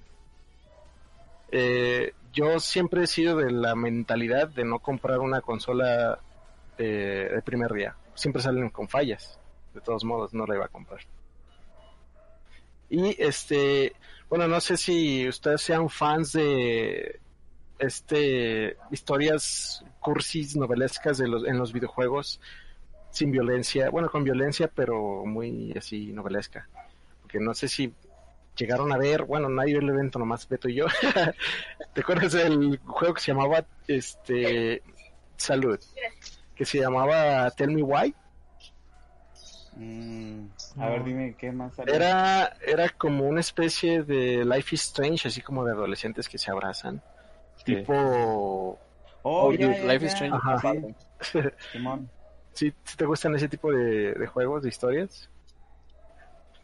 [1.52, 6.20] Eh, yo siempre he sido de la mentalidad de no comprar una consola
[6.78, 7.96] eh, de primer día.
[8.14, 9.40] Siempre salen con fallas.
[9.74, 11.02] De todos modos, no la iba a comprar.
[12.90, 13.94] Y este,
[14.30, 17.20] bueno, no sé si ustedes sean fans de
[17.78, 22.40] este historias cursis novelescas de los en los videojuegos
[23.16, 26.68] sin violencia, bueno, con violencia, pero muy así novelesca.
[27.22, 27.94] Porque no sé si
[28.58, 30.86] llegaron a ver, bueno, nadie vio el evento, nomás Beto y yo.
[31.94, 34.84] ¿Te acuerdas del juego que se llamaba este
[35.38, 35.80] Salud?
[36.56, 38.14] Que se llamaba Tell Me Why.
[39.78, 40.48] Mm,
[40.78, 41.94] a ver, dime qué más salió?
[41.94, 46.52] Era, era como una especie de Life is Strange, así como de adolescentes que se
[46.52, 47.02] abrazan.
[47.58, 47.76] Sí.
[47.76, 48.80] Tipo,
[49.28, 50.14] Oh, Oh, ya, Life is.
[50.14, 50.38] Strange.
[50.38, 50.74] Ajá.
[52.56, 52.74] Sí.
[52.84, 55.30] ¿sí, te gustan ese tipo de, de juegos, de historias?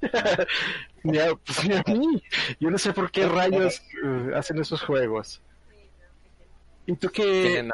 [1.03, 2.23] ni, a, pues, ni a mí.
[2.59, 5.41] Yo no sé por qué rayos eh, hacen esos juegos.
[6.85, 7.69] ¿Y tú qué?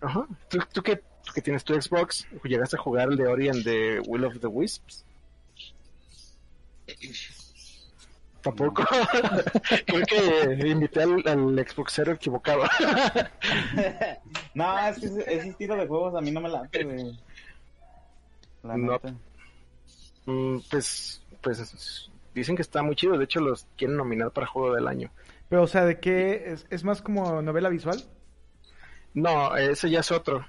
[0.00, 0.26] Ajá.
[0.48, 2.26] ¿Tú, tú qué, tú que tienes tu Xbox?
[2.42, 5.04] ¿Llegaste a jugar el de Ori and the Will of the Wisps?
[8.42, 8.84] Tampoco.
[9.86, 12.64] Creo que invité al, al Xboxero equivocado.
[14.54, 17.18] no, es que ese, ese estilo de juegos a mí no me late, güey.
[18.62, 18.92] La No.
[18.92, 19.14] neta.
[20.26, 23.18] Mm, pues, pues dicen que está muy chido.
[23.18, 25.10] De hecho, los quieren nominar para juego del año.
[25.48, 26.44] pero o sea, ¿de qué?
[26.52, 28.02] ¿Es, es más como novela visual?
[29.14, 30.46] No, ese ya es otro.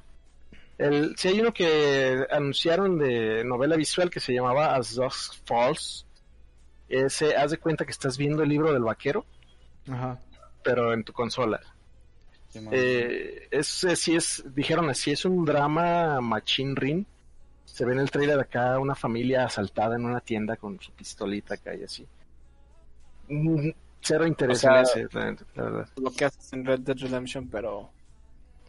[0.78, 6.06] El, sí hay uno que anunciaron de novela visual que se llamaba As Dusk Falls.
[6.88, 9.26] Ese, haz de cuenta que estás viendo el libro del vaquero,
[9.90, 10.20] Ajá.
[10.64, 11.60] pero en tu consola.
[12.72, 17.08] Eh, es, sí es, dijeron así, es un drama machine rin.
[17.66, 21.56] Se ve en el trailer acá una familia asaltada en una tienda con su pistolita
[21.56, 22.06] acá y así.
[23.30, 23.70] Mm,
[24.02, 25.90] Cero interés O sea, en ese, la, la verdad.
[25.96, 27.90] Lo que haces en Red Dead Redemption, pero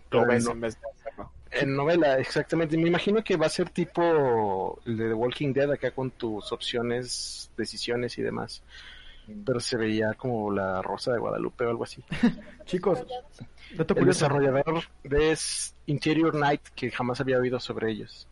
[0.08, 1.30] Pero lo ves no- en vez de hacerlo.
[1.50, 2.76] En novela, exactamente.
[2.76, 6.50] Me imagino que va a ser tipo el de The Walking Dead acá con tus
[6.52, 8.62] opciones, decisiones y demás.
[9.46, 12.02] Pero se veía como la Rosa de Guadalupe o algo así.
[12.66, 13.04] Chicos,
[13.74, 15.36] dato El desarrollador de
[15.86, 18.28] Interior Night, que jamás había oído sobre ellos.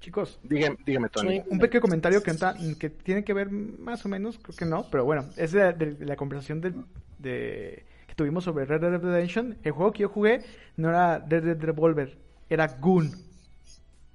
[0.00, 1.42] Chicos, Dígame, dígame Tony.
[1.50, 4.86] un pequeño comentario que, entra- que tiene que ver más o menos, creo que no,
[4.90, 6.72] pero bueno, es de, de- de la conversación de,
[7.18, 9.58] de- que tuvimos sobre Red Dead Redemption.
[9.62, 10.42] El juego que yo jugué
[10.76, 12.16] no era Red Dead Revolver,
[12.48, 13.12] era Goon.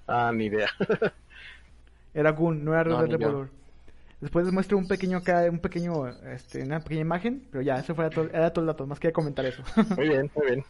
[0.08, 0.70] Ah, ni idea.
[2.14, 3.20] Era Goon, no era Red No, Dead.
[3.20, 3.50] Revolver.
[4.22, 5.22] Después les muestro un pequeño
[5.52, 8.88] un pequeño, este, una pequeña imagen, pero ya, eso fue todo, era todo el dato,
[8.88, 9.62] más quería comentar eso.
[9.98, 10.66] Muy bien, muy bien.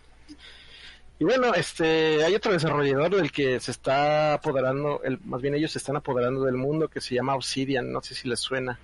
[1.18, 5.72] Y bueno, este, hay otro desarrollador del que se está apoderando, el, más bien ellos
[5.72, 8.78] se están apoderando del mundo que se llama Obsidian, no sé si les suena.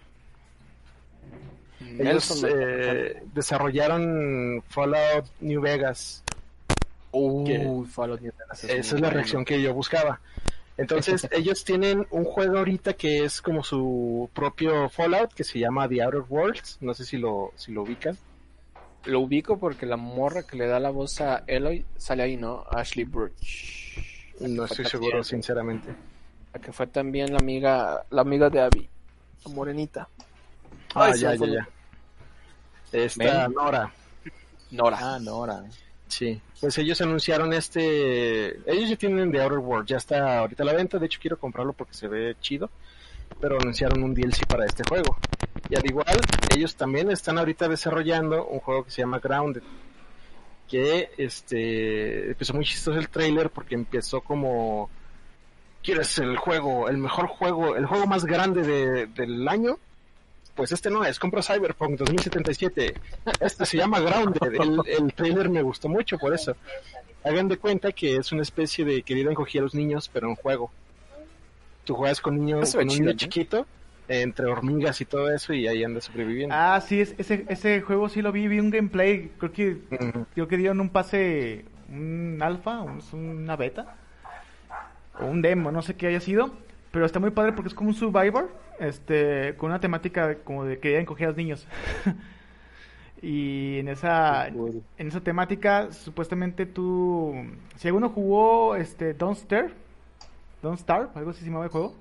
[1.82, 6.24] Ellos Nelson, eh, desarrollaron Fallout New Vegas.
[7.12, 10.22] Uy, Fallout New Vegas Esa es muy es la reacción que yo buscaba.
[10.78, 15.90] Entonces, ellos tienen un juego ahorita que es como su propio Fallout que se llama
[15.90, 16.78] The Outer Worlds.
[16.80, 18.18] No sé si lo, si lo ubican.
[19.06, 22.66] Lo ubico porque la morra que le da la voz a Eloy sale ahí, ¿no?
[22.70, 23.98] Ashley Burch.
[24.42, 25.90] No estoy también- seguro, sinceramente.
[26.54, 28.90] La que fue también la amiga, la amiga de Abby,
[29.46, 30.08] la morenita.
[30.94, 31.68] Ah, Ay, ya, ya, ya.
[32.92, 33.48] Esta.
[33.48, 33.92] Nora.
[34.72, 34.98] Nora.
[35.02, 35.64] Ah, Nora.
[36.08, 40.66] Sí, pues ellos anunciaron este, ellos ya tienen The Outer World, ya está ahorita a
[40.66, 42.70] la venta, de hecho quiero comprarlo porque se ve chido,
[43.40, 45.16] pero anunciaron un DLC para este juego.
[45.70, 46.20] Y al igual,
[46.56, 49.62] ellos también están ahorita desarrollando un juego que se llama Grounded,
[50.68, 54.90] que este, empezó muy chistoso el trailer porque empezó como,
[55.84, 59.78] ¿quieres el juego, el mejor juego, el juego más grande de- del año?
[60.56, 62.94] Pues este no es, compra Cyberpunk 2077.
[63.40, 64.54] Este se llama Grounded.
[64.54, 66.56] El, el trailer me gustó mucho por eso.
[67.24, 70.36] Hagan de cuenta que es una especie de querida encogía a los niños, pero en
[70.36, 70.70] juego.
[71.86, 73.14] Tú juegas con niños, con un niño ¿no?
[73.14, 73.66] chiquito,
[74.12, 76.54] entre hormigas y todo eso, y ahí anda sobreviviendo.
[76.58, 79.78] Ah, sí, es- ese, ese juego sí lo vi, vi un gameplay, creo que,
[80.34, 83.96] creo que dieron un pase, un alfa, un- una beta,
[85.20, 86.52] o un demo, no sé qué haya sido,
[86.92, 90.76] pero está muy padre porque es como un Survivor, este, con una temática como de
[90.76, 91.68] que querían coger a los niños.
[93.22, 97.36] y en esa, en esa temática, supuestamente tú,
[97.78, 99.70] si alguno jugó, este, Don't Stare,
[100.64, 101.96] Don't Starve, algo así se llamaba el juego.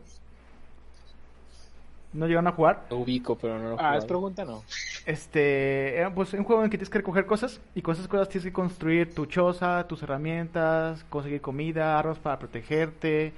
[2.13, 2.87] ¿No llegaron a jugar?
[2.91, 4.65] Lo ubico, pero no lo Ah, es pregunta, no.
[5.07, 8.29] Este, era pues un juego en que tienes que recoger cosas y con esas cosas
[8.29, 13.33] tienes que construir tu choza, tus herramientas, conseguir comida, armas para protegerte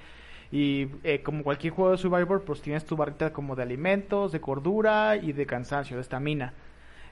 [0.51, 4.41] y eh, como cualquier juego de Survivor pues tienes tu barrita como de alimentos, de
[4.41, 6.53] cordura y de cansancio, de estamina.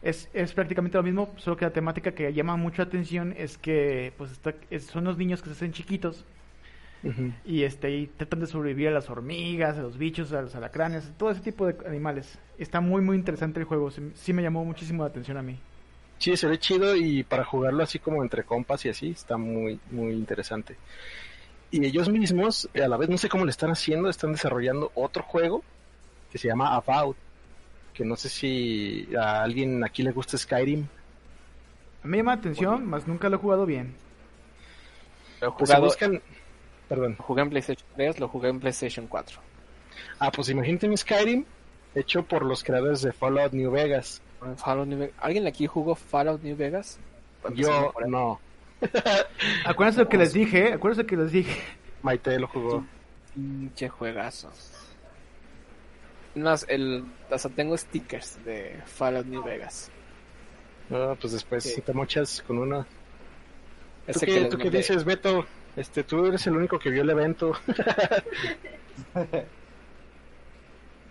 [0.02, 4.14] Es, es prácticamente lo mismo, solo que la temática que llama mucho atención es que
[4.18, 6.26] pues está- es- son los niños que se hacen chiquitos
[7.46, 11.12] Y este y tratan de sobrevivir a las hormigas, a los bichos, a los alacranes,
[11.18, 12.38] todo ese tipo de animales.
[12.58, 15.60] Está muy muy interesante el juego, sí, sí me llamó muchísimo la atención a mí.
[16.20, 19.80] Sí, se ve chido y para jugarlo así como entre compas y así, está muy,
[19.90, 20.78] muy interesante.
[21.72, 25.24] Y ellos mismos, a la vez no sé cómo le están haciendo, están desarrollando otro
[25.24, 25.64] juego
[26.32, 27.18] que se llama About,
[27.94, 30.86] que no sé si a alguien aquí le gusta Skyrim.
[32.04, 33.96] A mí me llama la atención, más nunca lo he jugado bien.
[35.40, 36.22] Lo he Pues se jugado, buscan,
[36.92, 39.40] perdón, lo jugué en PlayStation 3, lo jugué en PlayStation 4.
[40.20, 41.46] ah, pues imagínate un Skyrim
[41.96, 44.22] hecho por los creadores de Fallout New Vegas.
[44.58, 45.16] Fallout New Vegas.
[45.22, 47.00] ¿Alguien aquí jugó Fallout New Vegas?
[47.56, 48.42] Yo no,
[49.66, 51.62] Acuérdense lo que les dije, acuérdense que les dije.
[52.02, 52.86] Maite lo jugó.
[53.34, 54.52] Pinche juegazo.
[56.36, 59.90] Más, el, o sea, tengo stickers de Fallout New Vegas.
[60.90, 61.80] No, pues después Sí.
[61.82, 62.86] te mochas con uno.
[64.12, 65.46] ¿Tú qué, que tú qué dices, Beto?
[65.76, 67.54] Este, tú eres el único que vio el evento.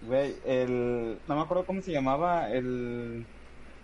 [0.03, 1.19] Güey, el...
[1.29, 3.27] No me acuerdo cómo se llamaba el...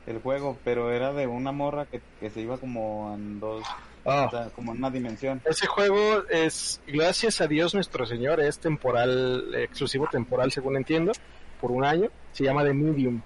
[0.06, 3.66] El juego, pero era de una morra que, que se iba como en dos...
[4.04, 4.26] Ah.
[4.26, 5.42] O sea, como en una dimensión.
[5.44, 11.12] Ese juego es, gracias a Dios nuestro Señor, es temporal, exclusivo temporal según entiendo,
[11.60, 12.08] por un año.
[12.32, 13.20] Se llama The Medium.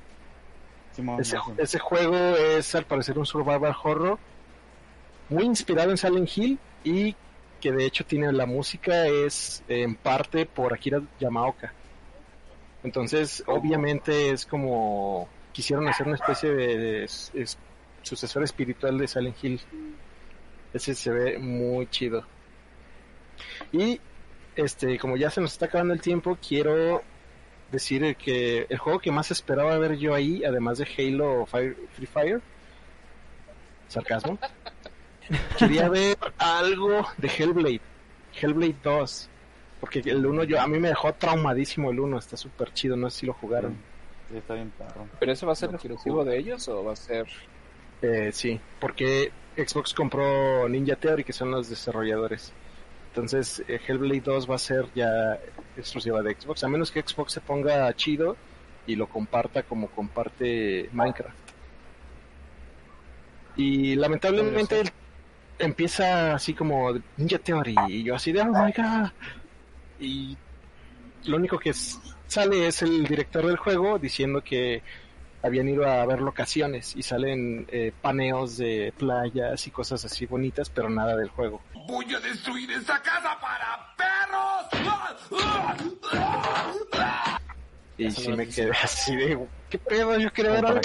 [1.19, 1.37] Ese.
[1.59, 4.19] ese juego es al parecer un survival horror
[5.29, 7.15] muy inspirado en Silent Hill y
[7.61, 11.73] que de hecho tiene la música es eh, en parte por Akira Yamaoka.
[12.83, 17.59] Entonces, obviamente es como quisieron hacer una especie de, de- es-
[18.03, 19.61] sucesor espiritual de Silent Hill.
[20.73, 22.25] Ese se ve muy chido.
[23.73, 24.01] Y
[24.57, 27.03] este, como ya se nos está acabando el tiempo, quiero
[27.71, 32.07] decir que el juego que más esperaba ver yo ahí, además de Halo Fire- Free
[32.07, 32.41] Fire,
[33.89, 34.39] sarcasmo,
[35.59, 37.81] quería ver algo de Hellblade,
[38.41, 39.29] Hellblade 2,
[39.81, 43.11] porque el 1 yo a mí me dejó traumadísimo el 1, está súper chido, no
[43.11, 43.77] sé si lo jugaron.
[44.31, 45.09] Sí, está bien perro.
[45.19, 47.27] ¿Pero eso va a ser exclusivo de ellos o va a ser...?
[48.03, 52.53] Eh, sí, porque Xbox compró Ninja Theory, que son los desarrolladores.
[53.09, 55.39] Entonces, eh, Hellblade 2 va a ser ya
[55.77, 58.37] exclusiva de Xbox, a menos que Xbox se ponga chido
[58.87, 61.37] y lo comparta como comparte Minecraft.
[63.57, 64.91] Y lamentablemente él
[65.61, 69.11] empieza así como Ninja Theory y yo así de oh my god.
[69.99, 70.37] Y
[71.25, 71.73] lo único que
[72.27, 74.83] sale es el director del juego diciendo que
[75.43, 80.69] habían ido a ver locaciones y salen eh, paneos de playas y cosas así bonitas,
[80.71, 81.63] pero nada del juego.
[81.87, 84.11] Voy a destruir esta casa para perros.
[87.97, 89.39] Y sí no me quedé así de,
[89.69, 90.19] ¿qué pedo?
[90.19, 90.81] Yo quería ver algo.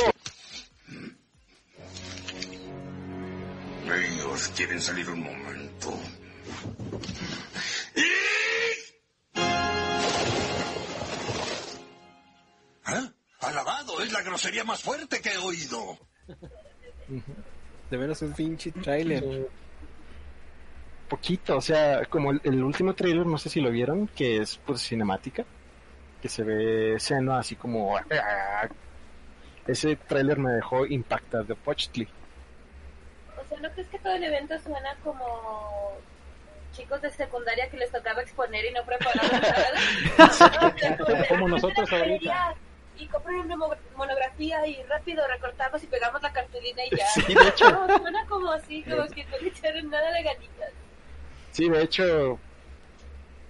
[3.94, 5.94] Ellos quieren salir un momento.
[12.88, 13.12] ¿Eh?
[13.42, 15.98] Alabado, es la grosería más fuerte que he oído.
[17.90, 19.48] De veras un pinche trailer.
[21.08, 24.58] Poquito, o sea, como el, el último trailer, no sé si lo vieron, que es
[24.66, 25.46] pues cinemática,
[26.22, 27.96] que se ve escena así como...
[29.68, 32.08] ese tráiler me dejó impactado Pochtli.
[33.56, 35.98] Sea, ¿no crees que todo el evento suena como
[36.74, 41.26] chicos de secundaria que les tocaba exponer y no prepararon nada?
[41.30, 42.56] Como nosotros ahorita.
[42.98, 47.06] Y compran una mo- monografía y rápido recortamos y pegamos la cartulina y ya.
[47.08, 47.70] Sí, de hecho.
[47.70, 50.70] No, suena como así, como que no le echaron nada de ganitas.
[51.52, 52.40] Sí, de hecho,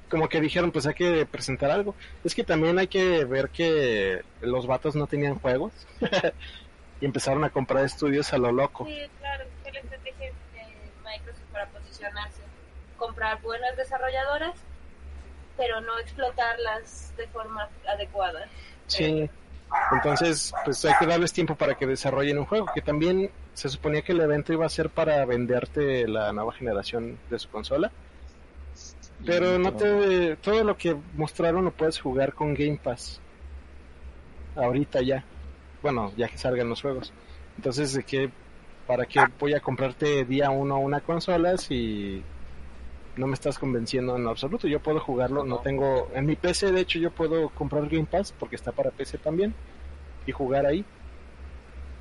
[0.09, 1.95] como que dijeron, pues hay que presentar algo.
[2.23, 5.73] Es que también hay que ver que los vatos no tenían juegos
[7.01, 8.85] y empezaron a comprar estudios a lo loco.
[8.85, 10.33] Sí, claro, fue la estrategia de
[12.97, 14.55] Comprar buenas desarrolladoras,
[15.57, 18.47] pero no explotarlas de forma adecuada.
[18.87, 19.29] Sí.
[19.91, 24.01] Entonces, pues hay que darles tiempo para que desarrollen un juego, que también se suponía
[24.01, 27.91] que el evento iba a ser para venderte la nueva generación de su consola.
[29.25, 33.19] Pero no te, todo lo que mostraron lo puedes jugar con Game Pass.
[34.55, 35.23] Ahorita ya.
[35.81, 37.11] Bueno, ya que salgan los juegos.
[37.57, 38.29] Entonces, ¿de qué?
[38.87, 42.23] ¿Para qué voy a comprarte día uno una consola si
[43.15, 44.67] no me estás convenciendo en absoluto?
[44.67, 46.09] Yo puedo jugarlo, no tengo...
[46.13, 49.53] En mi PC, de hecho, yo puedo comprar Game Pass porque está para PC también
[50.25, 50.85] y jugar ahí.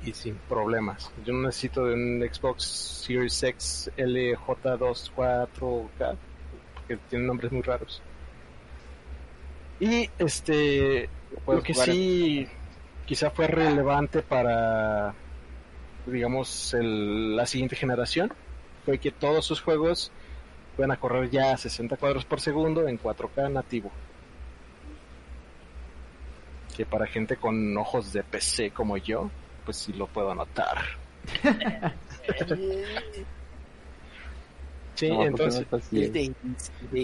[0.03, 1.11] Y sin problemas.
[1.25, 2.63] Yo no necesito de un Xbox
[3.05, 6.15] Series X LJ24K
[6.75, 8.01] porque tienen nombres muy raros.
[9.79, 11.09] Y este,
[11.47, 12.47] lo que sí
[13.05, 15.15] quizá fue relevante para,
[16.05, 18.31] digamos, el- la siguiente generación
[18.85, 20.11] fue que todos sus juegos
[20.77, 23.91] van a correr ya a 60 cuadros por segundo en 4K nativo.
[26.75, 29.29] Que para gente con ojos de PC como yo,
[29.63, 30.77] pues sí lo puedo notar.
[34.95, 35.65] Sí, No, entonces.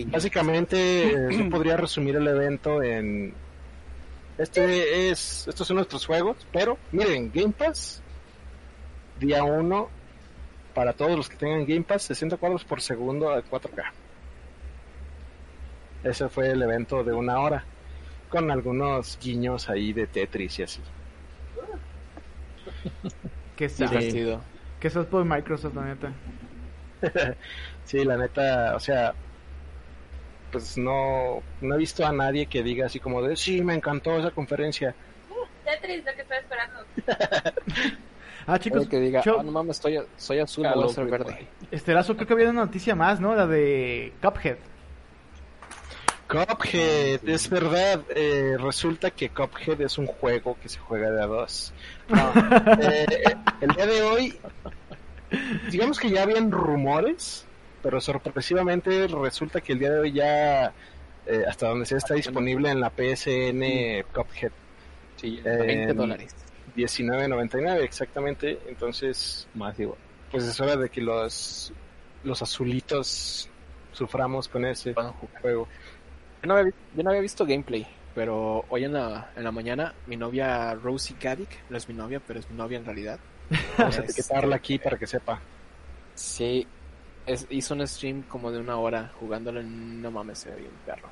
[0.08, 3.34] Básicamente, eh, yo podría resumir el evento en.
[4.38, 5.45] Este es.
[5.47, 8.02] Estos son nuestros juegos, pero miren, Game Pass,
[9.22, 9.90] día 1,
[10.74, 13.84] para todos los que tengan Game Pass, 60 cuadros por segundo a 4K.
[16.04, 17.64] Ese fue el evento de una hora,
[18.30, 20.82] con algunos guiños ahí de Tetris y así.
[23.56, 23.86] Que Sí.
[24.80, 26.12] Que sos por Microsoft, la neta.
[27.86, 29.14] sí, la neta, o sea,
[30.52, 34.18] pues no, no he visto a nadie que diga así como de, sí, me encantó
[34.18, 34.96] esa conferencia.
[35.64, 36.86] Tetris, lo que estoy esperando.
[38.48, 41.06] Ah, chicos, que diga, yo- "Ah, no mames, estoy, soy azul, no voy a ser
[41.06, 41.48] verde.
[41.72, 43.36] Estelazo, creo que había una noticia más, ¿no?
[43.36, 44.58] La de Cuphead.
[46.28, 51.26] Cuphead, es verdad, eh, resulta que Cuphead es un juego que se juega de a
[51.28, 51.74] dos.
[52.08, 52.32] No,
[52.82, 53.06] eh,
[53.60, 54.39] el día de hoy,
[55.70, 57.46] digamos que ya habían rumores,
[57.84, 60.72] pero sorpresivamente resulta que el día de hoy ya,
[61.26, 64.52] eh, hasta donde se está disponible en la PSN Cuphead.
[65.18, 66.34] Sí, En 20 dólares.
[66.76, 69.98] 19.99 exactamente, entonces Más igual.
[70.32, 71.74] pues es hora de que los,
[72.24, 73.50] los azulitos
[73.92, 74.94] suframos con ese
[75.42, 75.68] juego.
[76.42, 79.94] Yo no, había, yo no había visto gameplay, pero hoy en la, en la mañana
[80.08, 83.20] mi novia Rosie Caddick, no es mi novia, pero es mi novia en realidad.
[83.78, 85.40] Vamos a Es- etiquetarla aquí para que sepa.
[86.16, 86.66] Sí,
[87.26, 90.02] es- hizo un stream como de una hora jugándolo en...
[90.02, 91.10] No mames, se ve bien perro.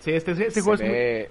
[0.00, 1.30] Sí, este, este se, juego es muy- ve,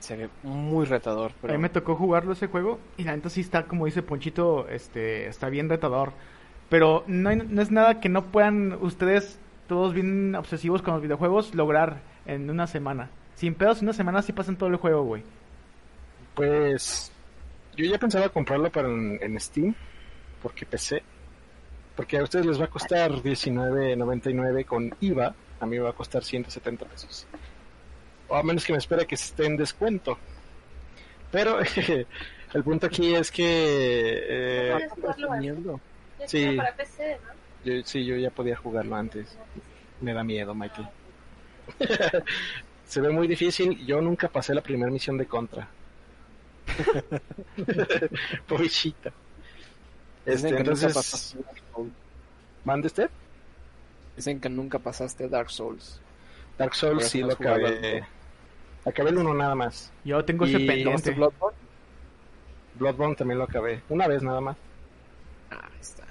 [0.00, 1.54] se ve muy retador, A pero...
[1.54, 5.26] mí me tocó jugarlo ese juego y la neta sí está, como dice Ponchito, este,
[5.26, 6.12] está bien retador.
[6.68, 9.38] Pero no, hay- no es nada que no puedan ustedes,
[9.68, 13.10] todos bien obsesivos con los videojuegos, lograr en una semana.
[13.34, 15.22] Sin pedos, en una semana sí pasan todo el juego, güey.
[16.34, 17.10] Pues
[17.76, 19.74] yo ya pensaba comprarlo para en, en Steam,
[20.42, 21.02] porque PC.
[21.96, 25.94] Porque a ustedes les va a costar 19.99 con IVA, a mí me va a
[25.94, 27.26] costar 170 pesos.
[28.28, 30.18] O a menos que me espere que esté en descuento.
[31.30, 31.58] Pero
[32.54, 33.44] el punto aquí es que...
[34.28, 34.90] eh, antes.
[36.20, 36.56] Ya Sí.
[36.56, 37.32] para PC, ¿no?
[37.64, 39.36] Yo, sí, yo ya podía jugarlo antes.
[40.00, 40.88] Me da miedo, Michael.
[42.86, 43.84] Se ve muy difícil.
[43.86, 45.68] Yo nunca pasé la primera misión de contra.
[48.46, 49.12] Pobrecita.
[50.24, 51.92] Este, Dicen que nunca entonces, pasaste Dark Souls.
[52.64, 53.10] ¿mande usted?
[54.16, 56.00] Dicen que nunca pasaste Dark Souls.
[56.58, 58.04] Dark Souls sí no lo acabé.
[58.88, 59.92] Acabé el uno nada más.
[60.04, 60.84] Yo tengo ese Y- pendiente.
[60.84, 61.58] ¿Probaste Bloodborne?
[62.74, 63.82] Bloodborne también lo acabé.
[63.88, 64.56] Una vez nada más.
[65.50, 66.04] Ah, ahí está.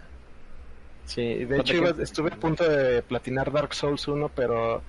[1.05, 4.81] Sí, de No hecho iba- estuve a punto de platinar Dark Souls 1, pero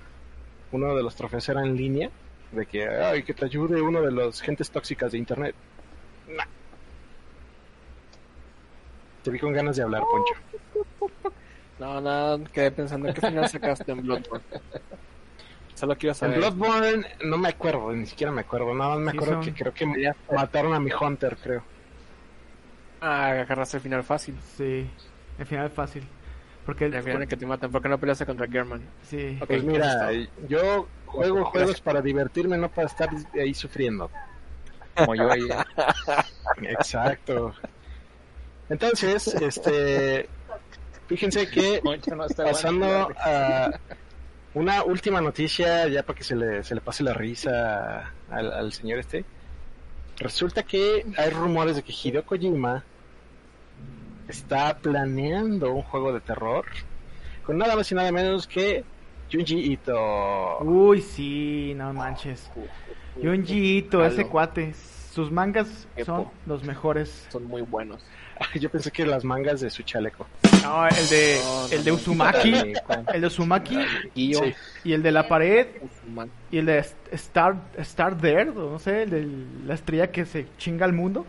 [0.73, 2.11] uno de los trofeos era en línea,
[2.53, 5.55] de que, ay, que te ayude uno de los gentes tóxicas de internet.
[6.29, 6.45] Nah.
[9.23, 10.35] Te vi con ganas de hablar, Poncho.
[11.79, 14.45] No, no, quedé pensando qué final sacaste en Bloodborne.
[15.79, 16.39] Solo quiero En.
[16.39, 18.75] Bloodborne no me acuerdo, ni siquiera me acuerdo.
[18.75, 21.63] Nada más me acuerdo son- que creo que me mataron a mi Hunter, creo.
[23.01, 24.37] Ah, agarraste el final fácil.
[24.57, 24.91] Sí,
[25.39, 26.03] el final es fácil.
[26.67, 27.71] Porque El final en el que te matan.
[27.71, 28.83] ¿Por qué no peleaste contra German?
[29.09, 29.39] Sí.
[29.41, 30.11] Ok, Pues mira,
[30.49, 31.53] yo juego Gracias.
[31.53, 33.09] juegos para divertirme, no para estar
[33.41, 34.11] ahí sufriendo.
[34.97, 35.49] Como yo ahí.
[36.63, 37.55] Exacto.
[38.69, 40.29] Entonces, este,
[41.07, 41.81] fíjense que
[42.37, 43.71] pasando a
[44.55, 48.73] una última noticia, ya para que se le, se le pase la risa al, al
[48.73, 49.25] señor este.
[50.19, 52.85] Resulta que hay rumores de que Hideo Kojima
[54.27, 56.67] está planeando un juego de terror
[57.45, 58.85] con nada más y nada menos que
[59.33, 60.59] Junji Ito.
[60.61, 62.51] Uy, sí, no manches.
[63.23, 64.75] Junji Ito, ese cuate.
[64.75, 67.27] Sus mangas son los mejores.
[67.31, 68.05] Son muy buenos.
[68.61, 70.27] Yo pensé que las mangas de su chaleco.
[70.63, 71.97] No, el de, No, no, el de no.
[71.97, 72.55] Uzumaki,
[73.15, 73.79] el de Uzumaki.
[74.15, 74.33] Sí.
[74.85, 75.67] y el de la pared
[76.51, 79.29] y el de Star, Star There, o no sé, el de
[79.67, 81.27] la estrella que se chinga al mundo.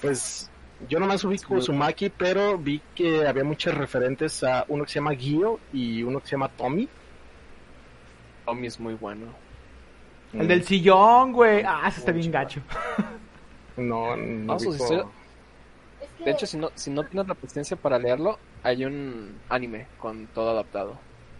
[0.00, 0.50] Pues
[0.88, 5.14] yo nomás ubico Uzumaki, pero vi que había muchos referentes a uno que se llama
[5.14, 6.88] Gio y uno que se llama Tommy.
[8.44, 9.26] Tommy es muy bueno.
[10.32, 11.62] El del sillón, güey.
[11.66, 12.60] Ah, ese está bien gacho.
[13.76, 15.06] No, no sus ubico- historias-
[16.00, 19.40] Es que De hecho, si no, si no tienes la paciencia para leerlo, hay un
[19.48, 20.98] anime con todo adaptado.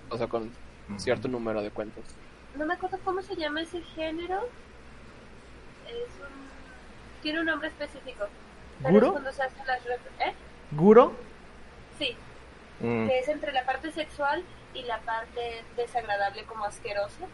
[0.09, 0.51] O sea, con
[0.97, 2.05] cierto número de cuentos.
[2.57, 4.41] no me acuerdo cómo se llama ese género.
[5.87, 7.23] Es un...
[7.23, 8.27] Tiene un nombre específico.
[8.81, 9.07] ¿Guro?
[9.07, 10.35] es cuando se hacen las ¿Eh?
[10.73, 11.13] ¿Guro?
[11.99, 12.17] Sí,
[12.79, 14.43] Mm, que es entre la parte sexual
[14.75, 17.25] y la parte desagradable como asquerosa.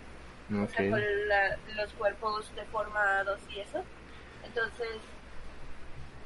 [0.52, 3.82] O sea, con la- los cuerpos deformados y eso.
[4.44, 5.00] Entonces,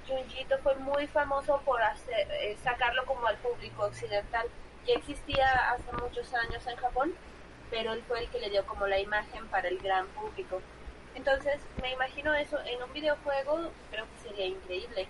[0.08, 4.46] Junjito fue muy famoso por hacer, eh, sacarlo como al público occidental.
[4.86, 7.14] Ya existía hace muchos años en Japón,
[7.70, 10.60] pero él fue el que le dio como la imagen para el gran público.
[11.14, 15.08] Entonces, me imagino eso en un videojuego, creo que sería increíble.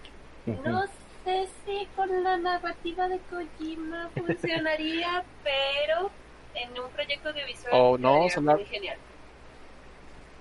[0.65, 0.85] No
[1.25, 6.11] sé si con la narrativa de Kojima funcionaría, pero
[6.55, 8.99] en un proyecto audiovisual Oh, no, sería sonar- muy genial.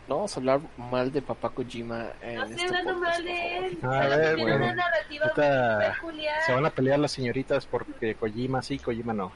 [0.08, 3.26] No vamos a hablar mal de Papá Kojima en No estoy este hablando podcast, mal
[3.26, 3.78] de él.
[3.82, 4.56] A ver, bueno.
[4.58, 6.41] una narrativa muy peculiar.
[6.45, 9.32] Se van a pelear las señoritas porque Kojima sí, Kojima no.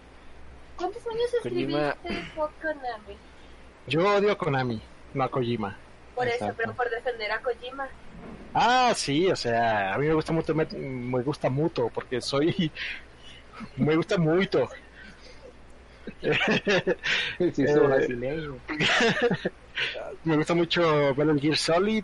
[0.76, 3.18] ¿Cuántos años Kojima- escribiste por Konami?
[3.88, 4.80] Yo odio a Konami,
[5.16, 5.76] no a Kojima.
[6.14, 6.56] Por eso, Exacto.
[6.58, 7.88] pero por defender a Kojima.
[8.54, 12.72] Ah, sí, o sea, a mí me gusta mucho, me, me gusta mucho porque soy,
[13.76, 14.70] me gusta mucho.
[16.22, 18.58] Sí, Eh, soy brasileño.
[20.24, 22.04] me gusta mucho Metal Gear Solid.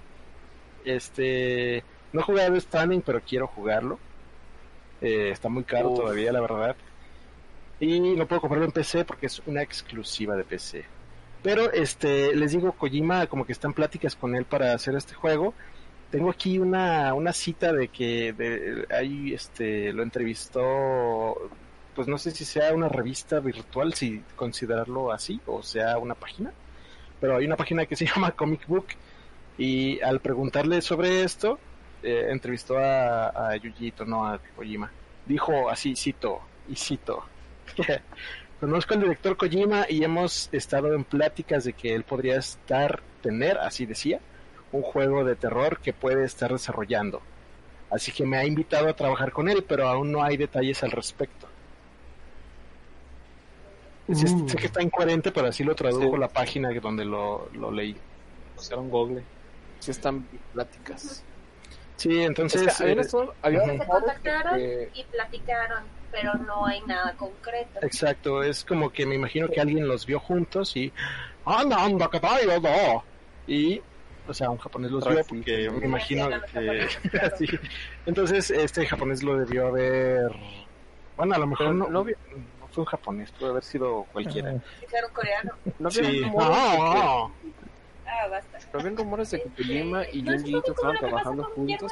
[0.83, 3.99] Este, no he jugado Stranding, pero quiero jugarlo.
[5.01, 5.99] Eh, está muy caro Uf.
[5.99, 6.75] todavía, la verdad.
[7.79, 10.85] Y no puedo comprarlo en PC porque es una exclusiva de PC.
[11.43, 15.13] Pero este, les digo, Kojima como que está en pláticas con él para hacer este
[15.13, 15.53] juego.
[16.09, 21.35] Tengo aquí una, una cita de que de, ahí este, lo entrevistó,
[21.93, 26.51] pues no sé si sea una revista virtual, si considerarlo así, o sea una página.
[27.25, 28.85] Pero hay una página que se llama Comic Book
[29.57, 31.57] y al preguntarle sobre esto,
[32.03, 34.91] eh, entrevistó a, a Yuji Ito, no a Kojima.
[35.25, 37.23] Dijo así, cito, y cito.
[38.59, 43.57] Conozco al director Kojima y hemos estado en pláticas de que él podría estar, tener,
[43.57, 44.19] así decía,
[44.71, 47.23] un juego de terror que puede estar desarrollando.
[47.89, 50.91] Así que me ha invitado a trabajar con él, pero aún no hay detalles al
[50.91, 51.47] respecto.
[54.13, 54.47] Sí, Uh.
[54.49, 56.19] Sé que está incoherente, pero así lo tradujo Sí.
[56.19, 57.95] la página donde lo, lo leí.
[58.57, 59.23] Usaron Google.
[59.79, 61.23] Sí están pláticas.
[61.95, 62.61] Sí, entonces...
[62.63, 63.71] Es que había, eh, había ujú.
[63.81, 67.79] Se contactaron que- y platicaron, pero no hay nada concreto.
[67.81, 70.91] Exacto, es como que me imagino que alguien los vio juntos y
[71.45, 72.39] anda, anda, que tal.
[73.47, 73.81] Y,
[74.27, 76.29] o sea, un japonés los vio porque me imagino
[77.37, 77.59] Sí, que.
[78.05, 80.31] Entonces, este japonés lo debió haber
[81.17, 82.13] bueno, a lo mejor Pero no, no no, vi-
[82.75, 84.51] fue un japonés, puede haber sido cualquiera.
[84.81, 85.51] Dijeron coreano.
[85.79, 87.31] no había Sí, rumores de que- no,
[88.07, 88.59] Ah, basta.
[88.71, 91.91] pero habían rumores de que Kojima y No, Junji Ito estaban que trabajando juntos.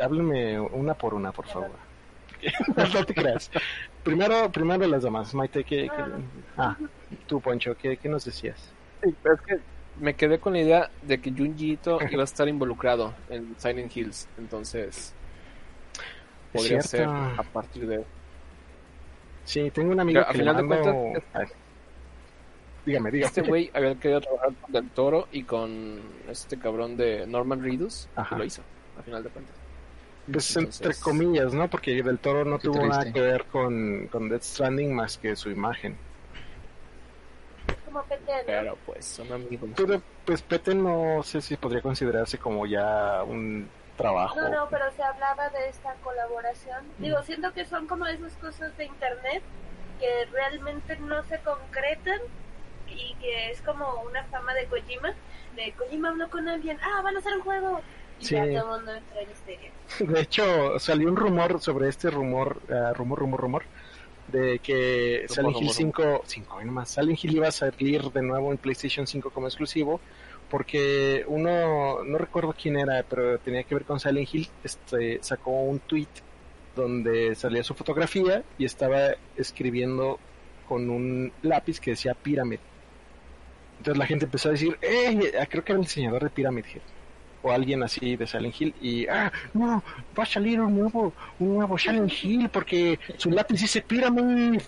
[0.00, 1.70] Háblame una por una, por favor.
[2.94, 3.50] no te creas.
[4.04, 5.32] Primero, primero las demás.
[5.34, 6.04] Maite, ¿qué, qué-
[6.58, 6.76] Ah,
[7.26, 8.72] tú, Poncho, ¿qué, qué nos decías?
[9.02, 9.58] Sí, pero es que
[9.98, 13.96] me quedé con la idea de que Junji Ito iba a estar involucrado en Silent
[13.96, 15.14] Hills, entonces
[15.96, 16.02] Es
[16.52, 17.10] podría cierto.
[17.10, 18.04] ser a partir de
[19.46, 20.94] Sí, tengo un amigo Pero, que le final de cuentas,
[21.34, 21.48] ver.
[22.84, 23.26] Dígame, dígame.
[23.26, 28.08] este güey había querido trabajar con Del Toro y con este cabrón de Norman Reedus
[28.14, 28.34] Ajá.
[28.36, 28.62] y lo hizo,
[28.98, 29.54] a final de cuentas.
[30.30, 31.68] Pues Entonces- entre comillas, ¿no?
[31.70, 35.34] Porque Del Toro no Qué tuvo nada que ver con, con Death Stranding más que
[35.36, 35.96] su imagen.
[37.86, 38.04] como ¿no?
[38.44, 39.70] Pero pues son amigos.
[39.76, 44.40] Pero pues Pete no sé si podría considerarse como ya un trabajo.
[44.40, 46.84] No, no, pero se hablaba de esta colaboración.
[46.98, 49.42] Digo, siento que son como esas cosas de internet
[50.00, 52.20] que realmente no se concretan
[52.88, 55.14] y que es como una fama de Kojima.
[55.56, 57.80] De Kojima habló con alguien, ah, van a hacer un juego.
[58.20, 58.34] Y Sí.
[58.34, 59.70] ya todo el mundo entra en histeria.
[60.00, 63.62] De hecho, salió un rumor sobre este rumor, ah, rumor, rumor, rumor,
[64.28, 68.22] de que Rumor, Silent Hill rumor, 5, 5 nomás, Silent Hill iba a salir de
[68.22, 70.00] nuevo en PlayStation 5 como exclusivo,
[70.50, 75.50] porque uno, no recuerdo quién era, pero tenía que ver con Silent Hill, este, sacó
[75.50, 76.08] un tweet
[76.74, 80.18] donde salía su fotografía y estaba escribiendo
[80.68, 82.58] con un lápiz que decía Pyramid.
[83.78, 85.32] Entonces la gente empezó a decir, ¡eh!
[85.48, 86.82] Creo que era el diseñador de Pyramid Head
[87.42, 89.82] o alguien así de Silent Hill y ah no
[90.18, 94.60] va a salir un nuevo un nuevo Silent Hill porque su lápiz dice Pyramid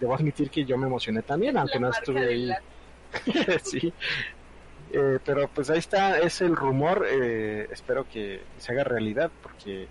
[0.00, 2.50] debo admitir que yo me emocioné también aunque no La estuve ahí
[3.62, 3.92] sí
[4.92, 9.88] Eh, pero pues ahí está es el rumor eh, espero que se haga realidad porque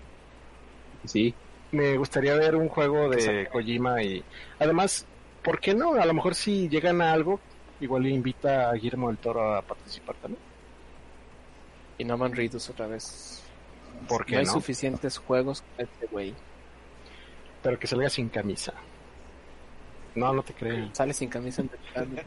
[1.04, 1.34] Sí,
[1.72, 3.52] me gustaría ver un juego de Exacto.
[3.52, 4.24] Kojima y
[4.58, 5.04] además
[5.42, 5.94] ¿por qué no?
[5.94, 7.38] a lo mejor si llegan a algo
[7.80, 10.40] igual invita a Guillermo del Toro a participar también
[11.98, 13.42] Y no man Reedus otra vez.
[14.08, 14.52] ¿Por qué no hay no?
[14.52, 16.34] suficientes juegos con este güey.
[17.62, 18.72] pero que salga sin camisa
[20.14, 21.70] no no te creo Sale sin camisa en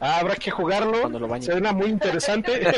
[0.00, 1.00] habrá que jugarlo.
[1.00, 1.44] Cuando lo bañe.
[1.44, 2.60] Suena muy interesante.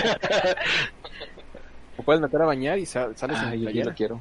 [1.98, 4.20] Lo puedes meter a bañar y sa- sale sin Ah, yo, yo lo quiero.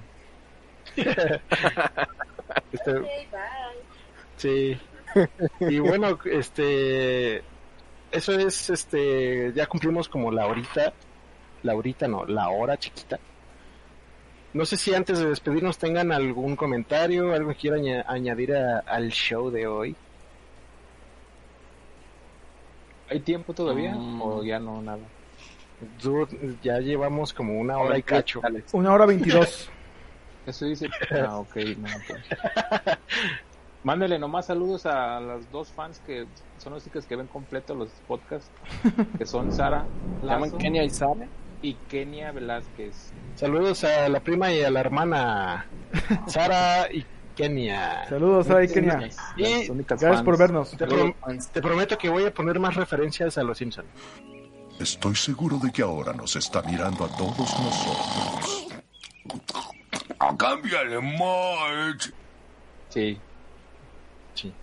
[2.72, 3.02] Este,
[4.38, 4.78] sí.
[5.62, 7.38] Y bueno, este
[8.12, 10.93] eso es este ya cumplimos como la horita,
[11.64, 13.20] la horita no, la hora chiquita.
[14.54, 18.80] No sé si antes de despedirnos tengan algún comentario, algo que quieran aña- añadir a-
[18.80, 19.95] al show de hoy.
[23.12, 23.93] ¿Hay tiempo todavía?
[23.93, 24.22] Mm.
[24.22, 24.99] ¿O ya no, nada?
[26.01, 28.41] Dude, ya llevamos como una hora y cacho.
[28.72, 29.70] Una hora veintidós.
[30.45, 30.89] Eso dice.
[31.12, 32.24] Ah, ok, no, pues.
[33.84, 36.26] Mándele nomás saludos a las dos fans que
[36.57, 38.49] son las chicas que ven completo los podcasts,
[39.18, 39.86] que son Sara
[40.24, 41.28] llaman Kenia y Sara.
[41.62, 43.12] y Kenia Velázquez.
[43.36, 45.66] Saludos a la prima y a la hermana
[46.28, 47.05] Sara y
[47.41, 48.05] Kenia.
[48.09, 49.09] Saludos, Sara y Kenia.
[49.37, 50.21] Y Gracias fans.
[50.23, 50.71] por vernos.
[50.77, 51.15] Te, prom-
[51.51, 53.85] te prometo que voy a poner más referencias a los Simpson.
[54.79, 58.67] Estoy seguro de que ahora nos está mirando a todos nosotros.
[60.37, 62.11] ¡Cámbiale, Marge!
[62.89, 63.19] Sí.
[64.33, 64.53] Sí.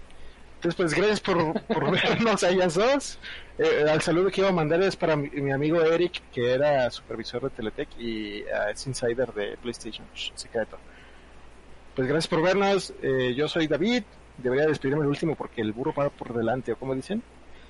[0.56, 3.18] Entonces, pues gracias por, por vernos a ellas dos.
[3.58, 6.90] Eh, al saludo que iba a mandar es para mi, mi amigo Eric, que era
[6.90, 10.78] supervisor de Teletech y ah, es insider de PlayStation Shh, secreto.
[11.98, 12.94] Pues gracias por vernos.
[13.02, 14.04] Eh, yo soy David.
[14.36, 17.20] Debería despedirme el último porque el burro va por delante, o como dicen.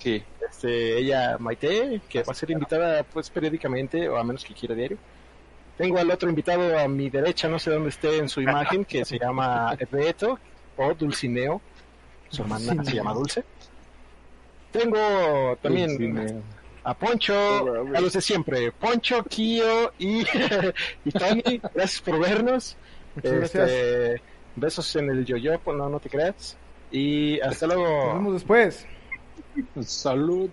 [0.01, 0.23] Sí.
[0.47, 4.75] Este, ella Maite, que va a ser invitada pues periódicamente, o a menos que quiera
[4.75, 4.99] diario.
[5.79, 9.03] Tengo al otro invitado a mi derecha, no sé dónde esté en su imagen, que
[9.07, 10.39] se llama Beto
[10.77, 11.63] o Dulcineo.
[12.29, 13.45] Su hermana se llama Dulce.
[14.71, 16.43] Tengo también Dulcineo.
[16.85, 20.21] a Poncho, a los de siempre, Poncho, Kio y,
[21.07, 21.63] y Tony.
[21.75, 22.77] Gracias por vernos.
[23.23, 24.23] Este, gracias.
[24.57, 26.57] Besos en el yoyo, -yo, no, no te creas.
[26.91, 28.07] Y hasta luego.
[28.07, 28.87] Nos vemos después.
[29.81, 30.51] Salud.